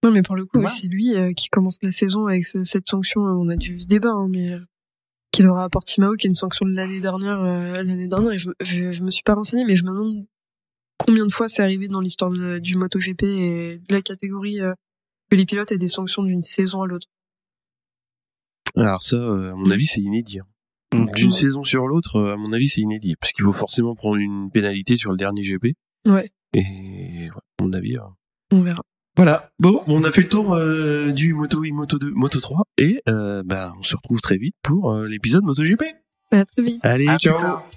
[0.02, 0.68] Non, mais pour le coup, Ouais.
[0.68, 3.20] c'est lui euh, qui commence la saison avec ce- cette sanction.
[3.20, 4.58] On a dû eu ce débat, hein, mais euh,
[5.30, 7.40] qu'il aura à Portimao, qui est une sanction de l'année dernière.
[7.40, 10.26] euh, l'année dernière, et je, je, je me suis pas renseigné, mais je me demande
[10.98, 14.72] combien de fois c'est arrivé dans l'histoire du MotoGP et de la catégorie euh,
[15.30, 17.06] que les pilotes aient des sanctions d'une saison à l'autre?
[18.76, 20.40] Alors ça, euh, à mon avis, c'est inédit.
[20.40, 20.46] hein.
[21.16, 23.16] D'une saison sur l'autre, euh, à mon avis, c'est inédit.
[23.20, 25.74] Parce qu'il faut forcément prendre une pénalité sur le dernier GP.
[26.08, 27.30] Ouais, Et ouais,
[27.60, 27.96] à mon avis...
[28.52, 28.82] on verra.
[29.16, 29.50] Voilà.
[29.58, 32.64] Bon, on a fait le tour euh, du Moto I, Moto 2, Moto 3.
[32.76, 35.82] Et euh, bah, on se retrouve très vite pour euh, l'épisode MotoGP.
[36.32, 36.80] À très vite.
[36.82, 37.68] Allez, à plus ciao tard.